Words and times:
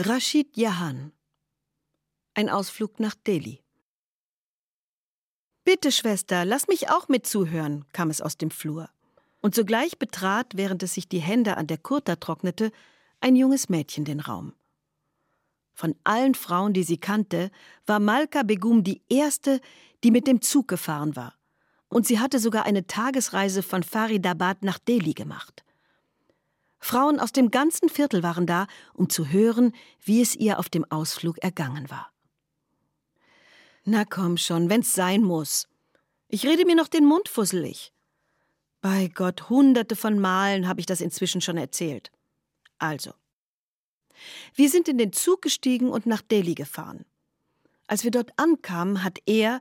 Rashid 0.00 0.56
Jahan 0.56 1.10
Ein 2.34 2.48
Ausflug 2.48 3.00
nach 3.00 3.16
Delhi. 3.16 3.64
Bitte, 5.64 5.90
Schwester, 5.90 6.44
lass 6.44 6.68
mich 6.68 6.88
auch 6.88 7.08
mit 7.08 7.26
zuhören, 7.26 7.84
kam 7.92 8.08
es 8.08 8.20
aus 8.20 8.38
dem 8.38 8.52
Flur. 8.52 8.90
Und 9.40 9.56
sogleich 9.56 9.98
betrat, 9.98 10.52
während 10.54 10.84
es 10.84 10.94
sich 10.94 11.08
die 11.08 11.18
Hände 11.18 11.56
an 11.56 11.66
der 11.66 11.78
Kurta 11.78 12.14
trocknete, 12.14 12.70
ein 13.20 13.34
junges 13.34 13.70
Mädchen 13.70 14.04
den 14.04 14.20
Raum. 14.20 14.54
Von 15.74 15.96
allen 16.04 16.36
Frauen, 16.36 16.74
die 16.74 16.84
sie 16.84 16.98
kannte, 16.98 17.50
war 17.84 17.98
Malka 17.98 18.44
Begum 18.44 18.84
die 18.84 19.02
erste, 19.08 19.60
die 20.04 20.12
mit 20.12 20.28
dem 20.28 20.40
Zug 20.42 20.68
gefahren 20.68 21.16
war. 21.16 21.34
Und 21.88 22.06
sie 22.06 22.20
hatte 22.20 22.38
sogar 22.38 22.66
eine 22.66 22.86
Tagesreise 22.86 23.64
von 23.64 23.82
Faridabad 23.82 24.62
nach 24.62 24.78
Delhi 24.78 25.14
gemacht. 25.14 25.64
Frauen 26.80 27.18
aus 27.18 27.32
dem 27.32 27.50
ganzen 27.50 27.88
Viertel 27.88 28.22
waren 28.22 28.46
da, 28.46 28.66
um 28.94 29.08
zu 29.08 29.28
hören, 29.28 29.74
wie 30.04 30.20
es 30.22 30.36
ihr 30.36 30.58
auf 30.58 30.68
dem 30.68 30.84
Ausflug 30.90 31.38
ergangen 31.38 31.90
war. 31.90 32.10
Na 33.84 34.04
komm 34.04 34.36
schon, 34.36 34.70
wenn's 34.70 34.94
sein 34.94 35.22
muss. 35.22 35.68
Ich 36.28 36.46
rede 36.46 36.64
mir 36.66 36.76
noch 36.76 36.88
den 36.88 37.04
Mund 37.04 37.28
fusselig. 37.28 37.92
Bei 38.80 39.08
Gott, 39.08 39.48
hunderte 39.48 39.96
von 39.96 40.18
Malen 40.18 40.68
habe 40.68 40.80
ich 40.80 40.86
das 40.86 41.00
inzwischen 41.00 41.40
schon 41.40 41.56
erzählt. 41.56 42.12
Also. 42.78 43.12
Wir 44.54 44.68
sind 44.68 44.88
in 44.88 44.98
den 44.98 45.12
Zug 45.12 45.42
gestiegen 45.42 45.90
und 45.90 46.06
nach 46.06 46.22
Delhi 46.22 46.54
gefahren. 46.54 47.04
Als 47.86 48.04
wir 48.04 48.10
dort 48.10 48.32
ankamen, 48.36 49.02
hat 49.02 49.18
er, 49.26 49.60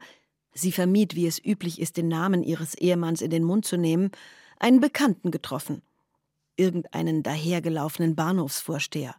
sie 0.54 0.72
vermied, 0.72 1.16
wie 1.16 1.28
es 1.28 1.44
üblich 1.44 1.80
ist, 1.80 1.98
den 1.98 2.09
Namen 2.09 2.44
ihres 2.44 2.76
Ehemanns 2.76 3.22
in 3.22 3.30
den 3.30 3.44
Mund 3.44 3.66
zu 3.66 3.78
nehmen, 3.78 4.12
einen 4.59 4.81
Bekannten 4.81 5.31
getroffen 5.31 5.81
irgendeinen 6.58 7.24
dahergelaufenen 7.24 8.16
Bahnhofsvorsteher. 8.16 9.16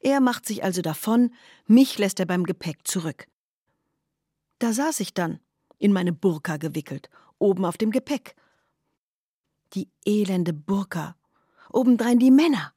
Er 0.00 0.20
macht 0.20 0.46
sich 0.46 0.64
also 0.64 0.82
davon, 0.82 1.32
mich 1.66 1.98
lässt 1.98 2.18
er 2.18 2.26
beim 2.26 2.44
Gepäck 2.44 2.86
zurück. 2.88 3.26
Da 4.58 4.72
saß 4.72 5.00
ich 5.00 5.14
dann, 5.14 5.40
in 5.78 5.92
meine 5.92 6.12
Burka 6.12 6.56
gewickelt, 6.56 7.10
oben 7.38 7.64
auf 7.64 7.76
dem 7.76 7.90
Gepäck. 7.90 8.34
Die 9.74 9.88
elende 10.04 10.52
Burka, 10.52 11.16
obendrein 11.70 12.18
die 12.18 12.30
Männer. 12.30 12.72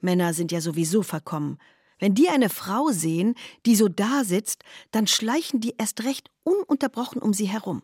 Männer 0.00 0.34
sind 0.34 0.52
ja 0.52 0.60
sowieso 0.60 1.02
verkommen. 1.02 1.58
Wenn 1.98 2.14
die 2.14 2.28
eine 2.28 2.48
Frau 2.48 2.88
sehen, 2.90 3.34
die 3.66 3.76
so 3.76 3.88
da 3.88 4.24
sitzt, 4.24 4.64
dann 4.90 5.06
schleichen 5.06 5.60
die 5.60 5.74
erst 5.76 6.04
recht 6.04 6.30
ununterbrochen 6.42 7.20
um 7.20 7.34
sie 7.34 7.46
herum. 7.46 7.82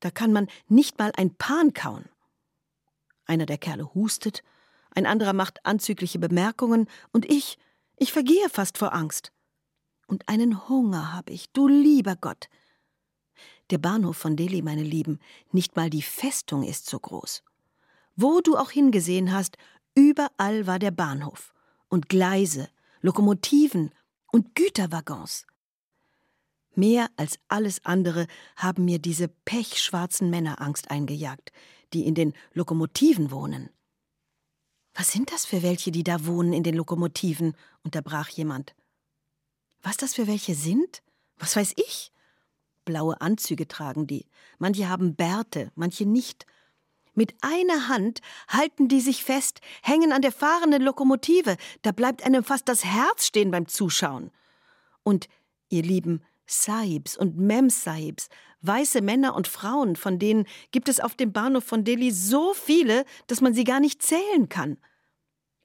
Da 0.00 0.10
kann 0.10 0.32
man 0.32 0.48
nicht 0.68 0.98
mal 0.98 1.12
ein 1.16 1.34
Pan 1.34 1.72
kauen. 1.72 2.04
Einer 3.28 3.46
der 3.46 3.58
Kerle 3.58 3.94
hustet, 3.94 4.42
ein 4.90 5.06
anderer 5.06 5.34
macht 5.34 5.64
anzügliche 5.64 6.18
Bemerkungen, 6.18 6.88
und 7.12 7.30
ich, 7.30 7.58
ich 7.96 8.12
vergehe 8.12 8.48
fast 8.48 8.78
vor 8.78 8.94
Angst. 8.94 9.32
Und 10.06 10.28
einen 10.28 10.68
Hunger 10.68 11.12
habe 11.12 11.32
ich, 11.32 11.52
du 11.52 11.68
lieber 11.68 12.16
Gott. 12.16 12.48
Der 13.70 13.78
Bahnhof 13.78 14.16
von 14.16 14.34
Delhi, 14.34 14.62
meine 14.62 14.82
Lieben, 14.82 15.20
nicht 15.52 15.76
mal 15.76 15.90
die 15.90 16.02
Festung 16.02 16.62
ist 16.62 16.88
so 16.88 16.98
groß. 16.98 17.42
Wo 18.16 18.40
du 18.40 18.56
auch 18.56 18.70
hingesehen 18.70 19.32
hast, 19.32 19.58
überall 19.94 20.66
war 20.66 20.78
der 20.78 20.90
Bahnhof. 20.90 21.52
Und 21.88 22.08
Gleise, 22.08 22.70
Lokomotiven 23.02 23.92
und 24.32 24.54
Güterwaggons. 24.54 25.46
Mehr 26.74 27.10
als 27.16 27.38
alles 27.48 27.84
andere 27.84 28.26
haben 28.56 28.86
mir 28.86 28.98
diese 28.98 29.28
pechschwarzen 29.28 30.30
Männer 30.30 30.62
Angst 30.62 30.90
eingejagt, 30.90 31.52
die 31.92 32.06
in 32.06 32.14
den 32.14 32.32
Lokomotiven 32.52 33.30
wohnen. 33.30 33.70
Was 34.94 35.12
sind 35.12 35.32
das 35.32 35.46
für 35.46 35.62
welche, 35.62 35.90
die 35.90 36.02
da 36.02 36.26
wohnen 36.26 36.52
in 36.52 36.62
den 36.62 36.74
Lokomotiven? 36.74 37.54
unterbrach 37.84 38.28
jemand. 38.28 38.74
Was 39.82 39.96
das 39.96 40.14
für 40.14 40.26
welche 40.26 40.54
sind? 40.54 41.02
Was 41.36 41.56
weiß 41.56 41.74
ich? 41.76 42.12
Blaue 42.84 43.20
Anzüge 43.20 43.68
tragen 43.68 44.06
die. 44.06 44.26
Manche 44.58 44.88
haben 44.88 45.14
Bärte, 45.14 45.70
manche 45.74 46.04
nicht. 46.04 46.46
Mit 47.14 47.34
einer 47.42 47.88
Hand 47.88 48.20
halten 48.48 48.88
die 48.88 49.00
sich 49.00 49.24
fest, 49.24 49.60
hängen 49.82 50.12
an 50.12 50.22
der 50.22 50.32
fahrenden 50.32 50.82
Lokomotive. 50.82 51.56
Da 51.82 51.92
bleibt 51.92 52.24
einem 52.24 52.44
fast 52.44 52.68
das 52.68 52.84
Herz 52.84 53.26
stehen 53.26 53.50
beim 53.50 53.68
Zuschauen. 53.68 54.30
Und, 55.02 55.28
ihr 55.68 55.82
Lieben, 55.82 56.22
Sahibs 56.48 57.16
und 57.16 57.36
Mem-Sahibs, 57.36 58.28
weiße 58.62 59.02
Männer 59.02 59.34
und 59.34 59.46
Frauen, 59.46 59.96
von 59.96 60.18
denen 60.18 60.46
gibt 60.72 60.88
es 60.88 61.00
auf 61.00 61.14
dem 61.14 61.32
Bahnhof 61.32 61.64
von 61.64 61.84
Delhi 61.84 62.10
so 62.10 62.54
viele, 62.54 63.04
dass 63.26 63.40
man 63.40 63.54
sie 63.54 63.64
gar 63.64 63.80
nicht 63.80 64.02
zählen 64.02 64.48
kann. 64.48 64.78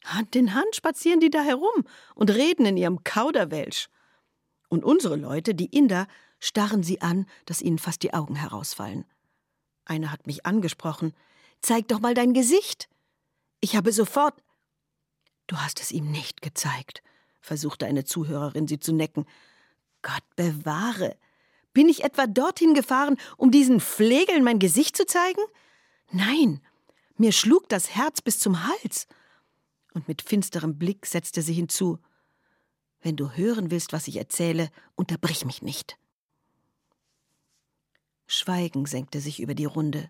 Hand 0.06 0.36
in 0.36 0.54
Hand 0.54 0.76
spazieren 0.76 1.20
die 1.20 1.30
da 1.30 1.42
herum 1.42 1.86
und 2.16 2.30
reden 2.30 2.66
in 2.66 2.78
ihrem 2.78 3.04
Kauderwelsch. 3.04 3.90
Und 4.68 4.84
unsere 4.84 5.16
Leute, 5.16 5.56
die 5.56 5.68
Inder, 5.68 6.08
starren 6.40 6.84
sie 6.84 7.02
an, 7.02 7.26
dass 7.46 7.62
ihnen 7.62 7.80
fast 7.80 8.04
die 8.04 8.14
Augen 8.14 8.36
herausfallen. 8.36 9.06
Einer 9.86 10.12
hat 10.12 10.28
mich 10.28 10.46
angesprochen. 10.46 11.14
Zeig 11.62 11.88
doch 11.88 12.00
mal 12.00 12.14
dein 12.14 12.34
Gesicht. 12.34 12.90
Ich 13.62 13.76
habe 13.76 13.92
sofort. 13.92 14.42
Du 15.48 15.58
hast 15.58 15.82
es 15.82 15.92
ihm 15.92 16.12
nicht 16.12 16.42
gezeigt, 16.42 17.02
versuchte 17.42 17.86
eine 17.86 18.06
Zuhörerin 18.06 18.68
sie 18.68 18.80
zu 18.80 18.94
necken. 18.94 19.26
Gott 20.04 20.24
bewahre. 20.36 21.18
Bin 21.74 21.90
ich 21.90 22.04
etwa 22.04 22.28
dorthin 22.28 22.76
gefahren, 22.76 23.18
um 23.38 23.50
diesen 23.50 23.80
Flegeln 23.80 24.44
mein 24.44 24.60
Gesicht 24.60 24.96
zu 24.96 25.08
zeigen? 25.08 25.42
Nein, 26.12 26.62
mir 27.18 27.32
schlug 27.32 27.68
das 27.70 27.90
Herz 27.96 28.22
bis 28.22 28.40
zum 28.40 28.68
Hals. 28.68 29.08
Und 29.94 30.08
mit 30.08 30.22
finsterem 30.22 30.78
Blick 30.78 31.08
setzte 31.08 31.42
sie 31.42 31.54
hinzu 31.54 31.98
Wenn 33.02 33.16
du 33.16 33.32
hören 33.32 33.72
willst, 33.72 33.94
was 33.94 34.08
ich 34.08 34.18
erzähle, 34.18 34.70
unterbrich 34.96 35.46
mich 35.46 35.64
nicht. 35.64 35.98
Schweigen 38.28 38.86
senkte 38.86 39.20
sich 39.20 39.40
über 39.40 39.56
die 39.56 39.66
Runde. 39.66 40.10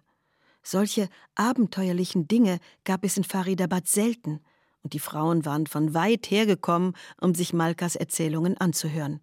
Solche 0.62 1.10
abenteuerlichen 1.36 2.28
Dinge 2.28 2.60
gab 2.86 3.04
es 3.04 3.18
in 3.18 3.24
Faridabad 3.24 3.88
selten, 3.88 4.40
und 4.82 4.94
die 4.94 5.00
Frauen 5.00 5.46
waren 5.46 5.66
von 5.66 5.94
weit 5.94 6.30
hergekommen, 6.30 6.96
um 7.20 7.36
sich 7.36 7.54
Malkas 7.54 7.96
Erzählungen 7.96 8.58
anzuhören. 8.58 9.22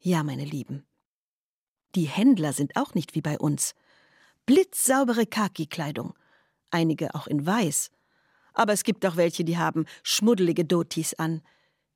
Ja, 0.00 0.22
meine 0.22 0.44
Lieben. 0.44 0.86
Die 1.94 2.06
Händler 2.06 2.52
sind 2.52 2.76
auch 2.76 2.94
nicht 2.94 3.14
wie 3.14 3.20
bei 3.20 3.38
uns. 3.38 3.74
Blitzsaubere 4.46 5.26
Khaki-Kleidung, 5.26 6.14
einige 6.70 7.14
auch 7.14 7.26
in 7.26 7.44
weiß. 7.44 7.90
Aber 8.54 8.72
es 8.72 8.84
gibt 8.84 9.04
auch 9.06 9.16
welche, 9.16 9.44
die 9.44 9.58
haben 9.58 9.86
schmuddelige 10.02 10.64
Dotis 10.64 11.14
an. 11.14 11.42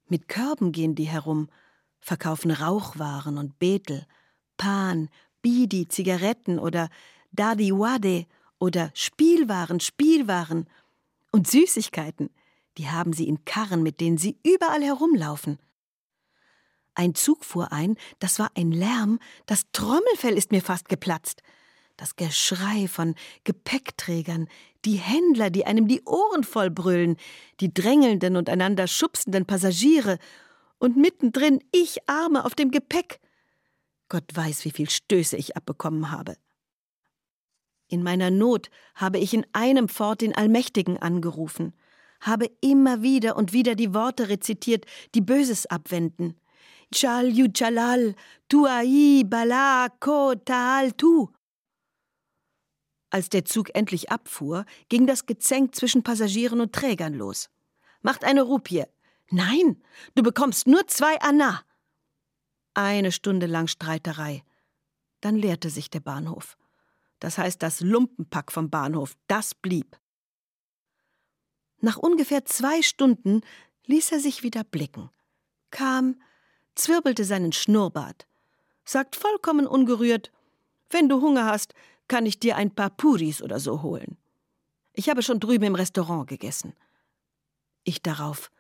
Mit 0.07 0.29
Körben 0.29 0.73
gehen 0.73 0.95
die 0.95 1.05
herum, 1.05 1.49
verkaufen 2.01 2.51
Rauchwaren 2.51 3.39
und 3.39 3.59
Betel, 3.59 4.07
Pan, 4.57 5.09
Bidi, 5.41 5.89
Zigaretten 5.89 6.59
oder 6.59 6.89
Dadiwade 7.31 8.27
oder 8.59 8.91
Spielwaren, 8.95 9.81
Spielwaren 9.81 10.69
und 11.31 11.49
Süßigkeiten. 11.49 12.31
Die 12.79 12.89
haben 12.89 13.13
sie 13.13 13.29
in 13.29 13.45
Karren, 13.45 13.83
mit 13.83 14.01
denen 14.01 14.19
sie 14.19 14.39
überall 14.45 14.83
herumlaufen. 14.83 15.59
Ein 16.95 17.15
Zug 17.15 17.45
fuhr 17.45 17.73
ein, 17.73 17.97
das 18.19 18.39
war 18.39 18.51
ein 18.55 18.71
Lärm, 18.71 19.19
das 19.47 19.65
Trommelfell 19.73 20.37
ist 20.37 20.53
mir 20.53 20.63
fast 20.63 20.89
geplatzt. 20.89 21.43
Das 21.97 22.17
Geschrei 22.17 22.89
von 22.89 23.15
Gepäckträgern, 23.45 24.49
die 24.85 24.97
Händler, 24.97 25.51
die 25.51 25.65
einem 25.67 25.89
die 25.89 26.03
Ohren 26.05 26.45
voll 26.45 26.71
brüllen, 26.71 27.17
die 27.61 27.73
drängelnden 27.73 28.37
und 28.37 28.49
einander 28.51 28.87
schubsenden 28.87 29.47
Passagiere 29.47 30.19
und 30.79 30.97
mittendrin 30.97 31.63
ich 31.71 32.09
Arme 32.09 32.45
auf 32.45 32.55
dem 32.55 32.71
Gepäck. 32.71 33.21
Gott 34.09 34.25
weiß, 34.35 34.65
wie 34.65 34.73
viel 34.73 34.91
Stöße 34.91 35.37
ich 35.37 35.57
abbekommen 35.57 36.11
habe. 36.11 36.37
In 37.89 38.03
meiner 38.03 38.31
Not 38.31 38.71
habe 38.95 39.19
ich 39.19 39.33
in 39.33 39.47
einem 39.53 39.89
fort 39.89 40.23
den 40.23 40.35
Allmächtigen 40.35 40.99
angerufen, 40.99 41.73
habe 42.21 42.51
immer 42.61 43.03
wieder 43.03 43.37
und 43.37 43.53
wieder 43.53 43.75
die 43.75 43.95
Worte 43.95 44.29
rezitiert, 44.29 44.87
die 45.15 45.21
Böses 45.21 45.67
abwenden. 45.67 46.37
Chal 46.93 47.31
Jalal, 47.31 48.15
Tuai, 48.49 49.25
Bala, 49.25 49.89
Ko, 49.99 50.35
Taal, 50.35 50.93
Tu. 50.93 51.29
Als 53.11 53.29
der 53.29 53.45
Zug 53.45 53.75
endlich 53.75 54.11
abfuhr, 54.11 54.65
ging 54.89 55.07
das 55.07 55.27
Gezänk 55.27 55.75
zwischen 55.75 56.03
Passagieren 56.03 56.61
und 56.61 56.73
Trägern 56.73 57.15
los. 57.15 57.51
Macht 58.01 58.25
eine 58.25 58.43
Rupie. 58.43 58.85
Nein, 59.31 59.83
du 60.15 60.23
bekommst 60.23 60.67
nur 60.67 60.87
zwei 60.87 61.21
Anna. 61.21 61.63
Eine 62.75 63.13
Stunde 63.13 63.47
lang 63.47 63.67
Streiterei. 63.67 64.43
Dann 65.21 65.37
leerte 65.37 65.71
sich 65.71 65.91
der 65.91 66.01
Bahnhof. 66.01 66.57
Das 67.21 67.39
heißt, 67.39 67.63
das 67.63 67.81
Lumpenpack 67.81 68.51
vom 68.51 68.71
Bahnhof, 68.71 69.15
das 69.29 69.55
blieb. 69.55 69.99
Nach 71.81 71.97
ungefähr 71.97 72.45
zwei 72.45 72.81
Stunden 72.83 73.43
ließ 73.87 74.13
er 74.13 74.21
sich 74.21 74.43
wieder 74.43 74.65
blicken, 74.65 75.11
kam, 75.71 76.21
zwirbelte 76.75 77.25
seinen 77.25 77.53
Schnurrbart, 77.53 78.27
sagt 78.85 79.17
vollkommen 79.17 79.67
ungerührt: 79.67 80.31
Wenn 80.91 81.09
du 81.09 81.21
Hunger 81.21 81.47
hast, 81.47 81.75
kann 82.09 82.27
ich 82.27 82.39
dir 82.39 82.57
ein 82.57 82.75
paar 82.75 82.91
Puris 82.91 83.43
oder 83.43 83.61
so 83.61 83.83
holen. 83.83 84.17
Ich 84.93 85.09
habe 85.09 85.23
schon 85.23 85.41
drüben 85.41 85.65
im 85.65 85.75
Restaurant 85.75 86.29
gegessen. 86.29 86.75
Ich 87.85 88.03
darauf: 88.03 88.51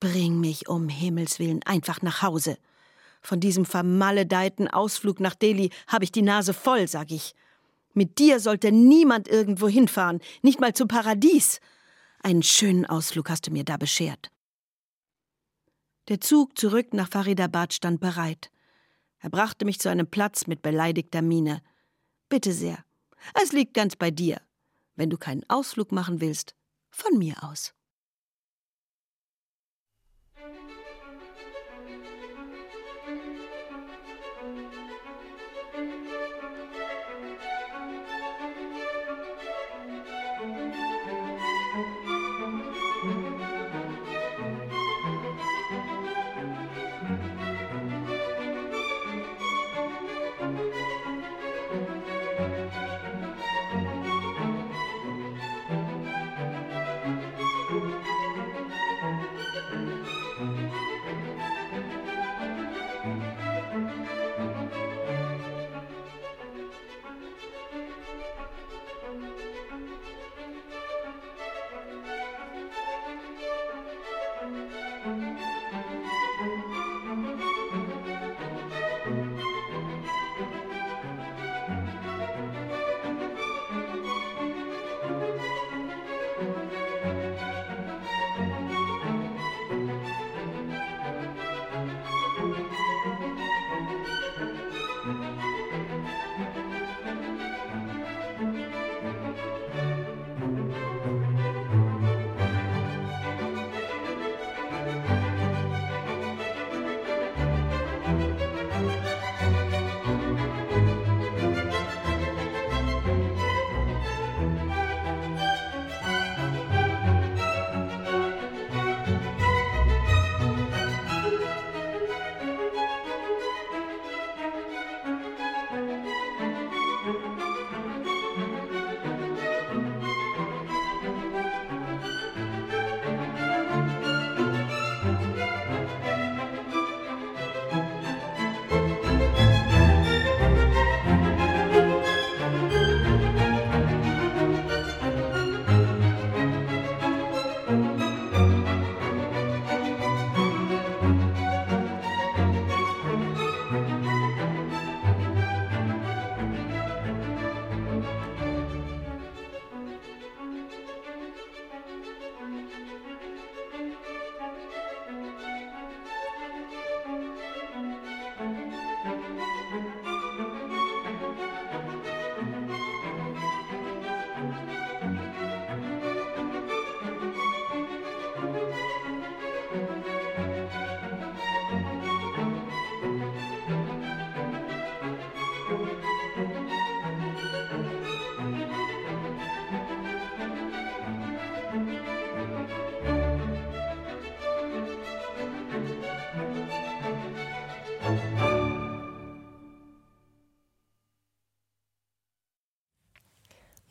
Bring 0.00 0.40
mich 0.40 0.68
um 0.68 0.88
Himmels 0.88 1.38
willen 1.38 1.62
einfach 1.64 2.02
nach 2.02 2.22
Hause. 2.22 2.56
Von 3.22 3.38
diesem 3.38 3.66
vermaledeiten 3.66 4.66
Ausflug 4.68 5.20
nach 5.20 5.34
Delhi 5.34 5.70
habe 5.86 6.04
ich 6.04 6.12
die 6.12 6.22
Nase 6.22 6.54
voll, 6.54 6.88
sag 6.88 7.10
ich. 7.10 7.34
Mit 7.92 8.18
dir 8.18 8.40
sollte 8.40 8.72
niemand 8.72 9.28
irgendwo 9.28 9.68
hinfahren, 9.68 10.20
nicht 10.42 10.60
mal 10.60 10.74
zum 10.74 10.88
Paradies. 10.88 11.60
Einen 12.22 12.42
schönen 12.42 12.86
Ausflug 12.86 13.28
hast 13.28 13.46
du 13.46 13.50
mir 13.50 13.64
da 13.64 13.76
beschert. 13.76 14.30
Der 16.10 16.20
Zug 16.20 16.58
zurück 16.58 16.92
nach 16.92 17.08
Faridabad 17.08 17.72
stand 17.72 18.00
bereit. 18.00 18.50
Er 19.20 19.30
brachte 19.30 19.64
mich 19.64 19.78
zu 19.78 19.88
einem 19.88 20.08
Platz 20.08 20.48
mit 20.48 20.60
beleidigter 20.60 21.22
Miene. 21.22 21.62
Bitte 22.28 22.52
sehr, 22.52 22.84
es 23.40 23.52
liegt 23.52 23.74
ganz 23.74 23.94
bei 23.94 24.10
dir. 24.10 24.40
Wenn 24.96 25.08
du 25.08 25.16
keinen 25.18 25.48
Ausflug 25.48 25.92
machen 25.92 26.20
willst, 26.20 26.56
von 26.90 27.16
mir 27.16 27.44
aus. 27.44 27.74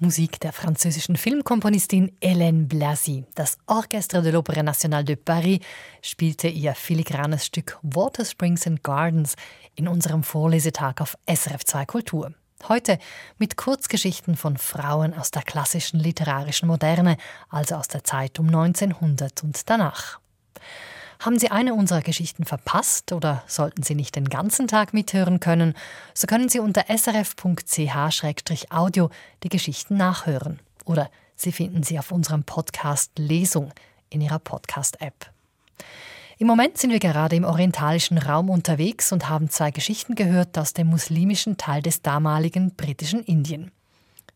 Musik 0.10 0.40
der 0.40 0.54
französischen 0.54 1.18
Filmkomponistin 1.18 2.12
Hélène 2.20 2.66
Blasi. 2.66 3.26
Das 3.36 3.60
Orchestre 3.68 4.24
de 4.24 4.32
l'Opéra 4.32 4.64
National 4.64 5.04
de 5.04 5.16
Paris 5.16 5.60
spielte 6.02 6.48
ihr 6.48 6.74
filigranes 6.74 7.46
Stück 7.46 7.78
Water 7.84 8.26
Springs 8.26 8.66
and 8.66 8.84
Gardens 8.84 9.36
in 9.76 9.88
unserem 9.88 10.24
Vorlesetag 10.24 11.00
auf 11.00 11.16
SRF 11.28 11.64
2 11.64 11.86
Kultur. 11.86 12.34
Heute 12.68 12.98
mit 13.38 13.56
Kurzgeschichten 13.56 14.36
von 14.36 14.58
Frauen 14.58 15.14
aus 15.14 15.30
der 15.30 15.44
klassischen 15.44 16.00
literarischen 16.00 16.68
Moderne, 16.68 17.16
also 17.52 17.76
aus 17.76 17.88
der 17.88 18.04
Zeit 18.04 18.40
um 18.40 18.48
1900 18.48 19.44
und 19.44 19.70
danach. 19.70 20.20
Haben 21.20 21.38
Sie 21.38 21.52
eine 21.52 21.74
unserer 21.74 22.00
Geschichten 22.00 22.46
verpasst 22.46 23.12
oder 23.12 23.44
sollten 23.46 23.84
Sie 23.84 23.94
nicht 23.94 24.16
den 24.16 24.30
ganzen 24.30 24.70
Tag 24.70 24.94
mithören 24.94 25.42
können, 25.42 25.74
so 26.14 26.28
können 26.28 26.48
Sie 26.48 26.60
unter 26.60 26.86
srf.ch-audio 26.88 27.50
die 29.44 29.50
Geschichten 29.50 29.98
nachhören. 29.98 30.62
Oder 30.86 31.10
Sie 31.36 31.52
finden 31.52 31.84
sie 31.84 32.00
auf 32.00 32.14
unserem 32.14 32.46
Podcast 32.46 33.12
Lesung 33.18 33.74
in 34.10 34.22
Ihrer 34.22 34.40
Podcast-App. 34.40 35.30
Im 36.38 36.48
Moment 36.48 36.78
sind 36.78 36.92
wir 36.92 37.00
gerade 37.00 37.36
im 37.36 37.44
orientalischen 37.44 38.18
Raum 38.18 38.50
unterwegs 38.50 39.12
und 39.12 39.28
haben 39.28 39.50
zwei 39.50 39.72
Geschichten 39.72 40.16
gehört 40.16 40.58
aus 40.58 40.72
dem 40.72 40.88
muslimischen 40.88 41.58
Teil 41.58 41.82
des 41.82 42.02
damaligen 42.02 42.76
britischen 42.76 43.24
Indien. 43.26 43.72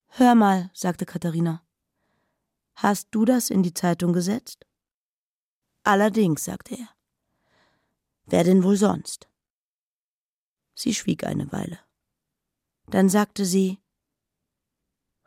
Hör 0.08 0.34
mal, 0.34 0.70
sagte 0.74 1.06
Katharina. 1.06 1.62
Hast 2.74 3.08
du 3.12 3.24
das 3.24 3.50
in 3.50 3.62
die 3.62 3.74
Zeitung 3.74 4.12
gesetzt? 4.12 4.66
Allerdings, 5.84 6.44
sagte 6.44 6.74
er. 6.74 6.88
Wer 8.26 8.44
denn 8.44 8.64
wohl 8.64 8.76
sonst? 8.76 9.28
Sie 10.74 10.94
schwieg 10.94 11.24
eine 11.24 11.50
Weile. 11.52 11.78
Dann 12.86 13.08
sagte 13.08 13.44
sie 13.44 13.78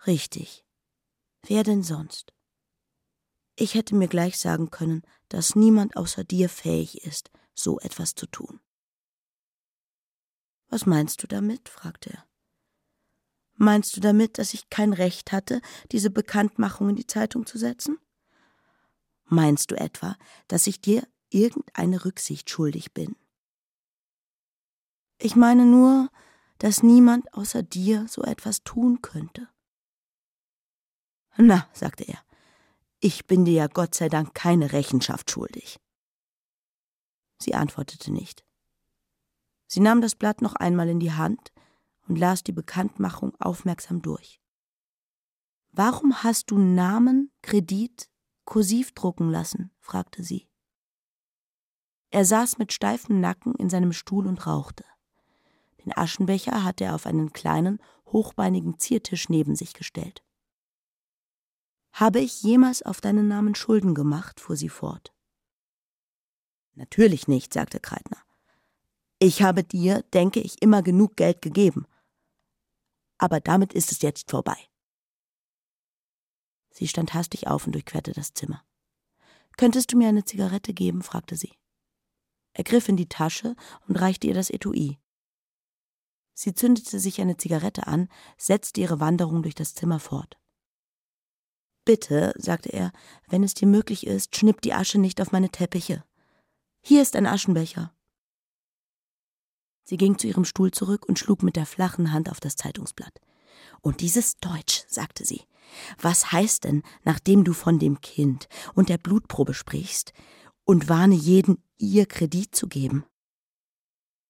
Richtig. 0.06 0.66
Wer 1.44 1.64
denn 1.64 1.84
sonst? 1.84 2.34
Ich 3.56 3.76
hätte 3.76 3.96
mir 3.96 4.08
gleich 4.08 4.38
sagen 4.38 4.72
können, 4.72 5.04
dass 5.30 5.56
niemand 5.56 5.96
außer 5.96 6.24
dir 6.24 6.50
fähig 6.50 7.06
ist, 7.06 7.32
so 7.54 7.80
etwas 7.80 8.16
zu 8.16 8.26
tun. 8.26 8.60
Was 10.70 10.86
meinst 10.86 11.22
du 11.22 11.28
damit? 11.28 11.70
fragte 11.70 12.12
er. 12.12 12.26
Meinst 13.56 13.96
du 13.96 14.02
damit, 14.02 14.40
dass 14.40 14.56
ich 14.56 14.70
kein 14.70 14.94
Recht 14.94 15.32
hatte, 15.32 15.62
diese 15.92 16.10
Bekanntmachung 16.10 16.90
in 16.90 16.96
die 16.96 17.06
Zeitung 17.06 17.46
zu 17.46 17.60
setzen? 17.60 18.00
Meinst 19.26 19.70
du 19.70 19.76
etwa, 19.76 20.18
dass 20.48 20.66
ich 20.66 20.82
dir 20.82 21.08
irgendeine 21.30 22.04
Rücksicht 22.04 22.50
schuldig 22.50 22.94
bin? 22.94 23.16
Ich 25.20 25.36
meine 25.36 25.66
nur, 25.66 26.10
dass 26.58 26.82
niemand 26.82 27.32
außer 27.34 27.62
dir 27.62 28.08
so 28.08 28.24
etwas 28.24 28.64
tun 28.64 29.02
könnte. 29.02 29.48
Na, 31.38 31.68
sagte 31.74 32.04
er, 32.04 32.20
ich 33.04 33.28
bin 33.28 33.44
dir 33.44 33.54
ja 33.54 33.68
Gott 33.68 33.96
sei 33.96 34.08
Dank 34.08 34.34
keine 34.34 34.72
Rechenschaft 34.72 35.30
schuldig. 35.30 35.78
Sie 37.38 37.54
antwortete 37.54 38.14
nicht. 38.14 38.46
Sie 39.68 39.82
nahm 39.82 40.00
das 40.00 40.16
Blatt 40.16 40.42
noch 40.42 40.56
einmal 40.56 40.88
in 40.88 41.02
die 41.02 41.12
Hand 41.12 41.52
und 42.08 42.18
las 42.18 42.44
die 42.44 42.54
Bekanntmachung 42.54 43.36
aufmerksam 43.42 44.02
durch. 44.02 44.40
Warum 45.74 46.24
hast 46.24 46.50
du 46.50 46.58
Namen, 46.58 47.30
Kredit, 47.42 48.10
kursiv 48.46 48.94
drucken 48.94 49.30
lassen? 49.30 49.72
fragte 49.82 50.24
sie. 50.24 50.48
Er 52.10 52.24
saß 52.24 52.58
mit 52.58 52.72
steifem 52.72 53.20
Nacken 53.20 53.54
in 53.56 53.70
seinem 53.70 53.92
Stuhl 53.92 54.28
und 54.28 54.48
rauchte. 54.48 54.86
Den 55.84 55.92
Aschenbecher 55.98 56.64
hatte 56.64 56.86
er 56.86 56.96
auf 56.96 57.06
einen 57.06 57.34
kleinen, 57.34 57.80
hochbeinigen 58.06 58.80
Ziertisch 58.80 59.28
neben 59.28 59.58
sich 59.58 59.74
gestellt. 59.74 60.24
Habe 61.94 62.20
ich 62.20 62.42
jemals 62.42 62.82
auf 62.82 63.02
deinen 63.02 63.28
Namen 63.28 63.54
Schulden 63.54 63.94
gemacht? 63.94 64.40
fuhr 64.40 64.56
sie 64.56 64.70
fort. 64.70 65.14
Natürlich 66.74 67.28
nicht, 67.28 67.54
sagte 67.54 67.80
Kreitner. 67.80 68.18
Ich 69.20 69.44
habe 69.44 69.64
dir, 69.64 70.02
denke 70.14 70.40
ich, 70.40 70.62
immer 70.62 70.82
genug 70.82 71.16
Geld 71.16 71.44
gegeben. 71.44 71.86
Aber 73.20 73.40
damit 73.40 73.74
ist 73.74 73.92
es 73.92 74.02
jetzt 74.02 74.32
vorbei. 74.32 74.58
Sie 76.72 76.88
stand 76.88 77.14
hastig 77.14 77.48
auf 77.48 77.68
und 77.68 77.74
durchquerte 77.74 78.12
das 78.12 78.34
Zimmer. 78.34 78.64
Könntest 79.56 79.94
du 79.94 79.98
mir 79.98 80.10
eine 80.10 80.26
Zigarette 80.26 80.74
geben? 80.74 81.04
fragte 81.04 81.36
sie. 81.36 81.54
Er 82.54 82.64
griff 82.64 82.90
in 82.90 82.98
die 82.98 83.08
Tasche 83.08 83.56
und 83.88 83.98
reichte 83.98 84.26
ihr 84.26 84.34
das 84.34 84.50
Etui. 84.50 84.98
Sie 86.34 86.56
zündete 86.56 87.00
sich 87.00 87.22
eine 87.22 87.38
Zigarette 87.38 87.86
an, 87.86 88.10
setzte 88.38 88.82
ihre 88.82 89.00
Wanderung 89.00 89.44
durch 89.44 89.54
das 89.54 89.76
Zimmer 89.76 90.00
fort. 90.00 90.40
Bitte, 91.86 92.34
sagte 92.38 92.70
er, 92.70 92.92
wenn 93.28 93.44
es 93.44 93.54
dir 93.54 93.68
möglich 93.68 94.08
ist, 94.08 94.36
schnipp 94.36 94.62
die 94.62 94.74
Asche 94.74 95.00
nicht 95.00 95.20
auf 95.20 95.32
meine 95.32 95.50
Teppiche. 95.50 96.04
Hier 96.82 97.02
ist 97.02 97.16
ein 97.16 97.28
Aschenbecher. 97.28 97.94
Sie 99.84 99.98
ging 99.98 100.18
zu 100.18 100.28
ihrem 100.28 100.46
Stuhl 100.46 100.72
zurück 100.72 101.06
und 101.06 101.20
schlug 101.20 101.44
mit 101.44 101.58
der 101.58 101.66
flachen 101.66 102.14
Hand 102.14 102.30
auf 102.30 102.40
das 102.40 102.56
Zeitungsblatt. 102.56 103.20
Und 103.82 104.00
dieses 104.00 104.38
Deutsch, 104.38 104.86
sagte 104.88 105.26
sie. 105.26 105.42
Was 106.00 106.32
heißt 106.32 106.64
denn, 106.64 106.84
nachdem 107.04 107.44
du 107.44 107.52
von 107.52 107.80
dem 107.80 108.00
Kind 108.00 108.48
und 108.76 108.90
der 108.90 108.98
Blutprobe 108.98 109.54
sprichst, 109.54 110.14
und 110.66 110.88
warne 110.88 111.16
jeden, 111.16 111.62
ihr 111.78 112.06
Kredit 112.06 112.56
zu 112.56 112.68
geben? 112.68 113.06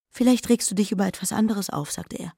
Vielleicht 0.10 0.50
regst 0.50 0.72
du 0.72 0.76
dich 0.76 0.92
über 0.92 1.06
etwas 1.06 1.32
anderes 1.32 1.70
auf, 1.70 1.92
sagte 1.92 2.18
er. 2.18 2.34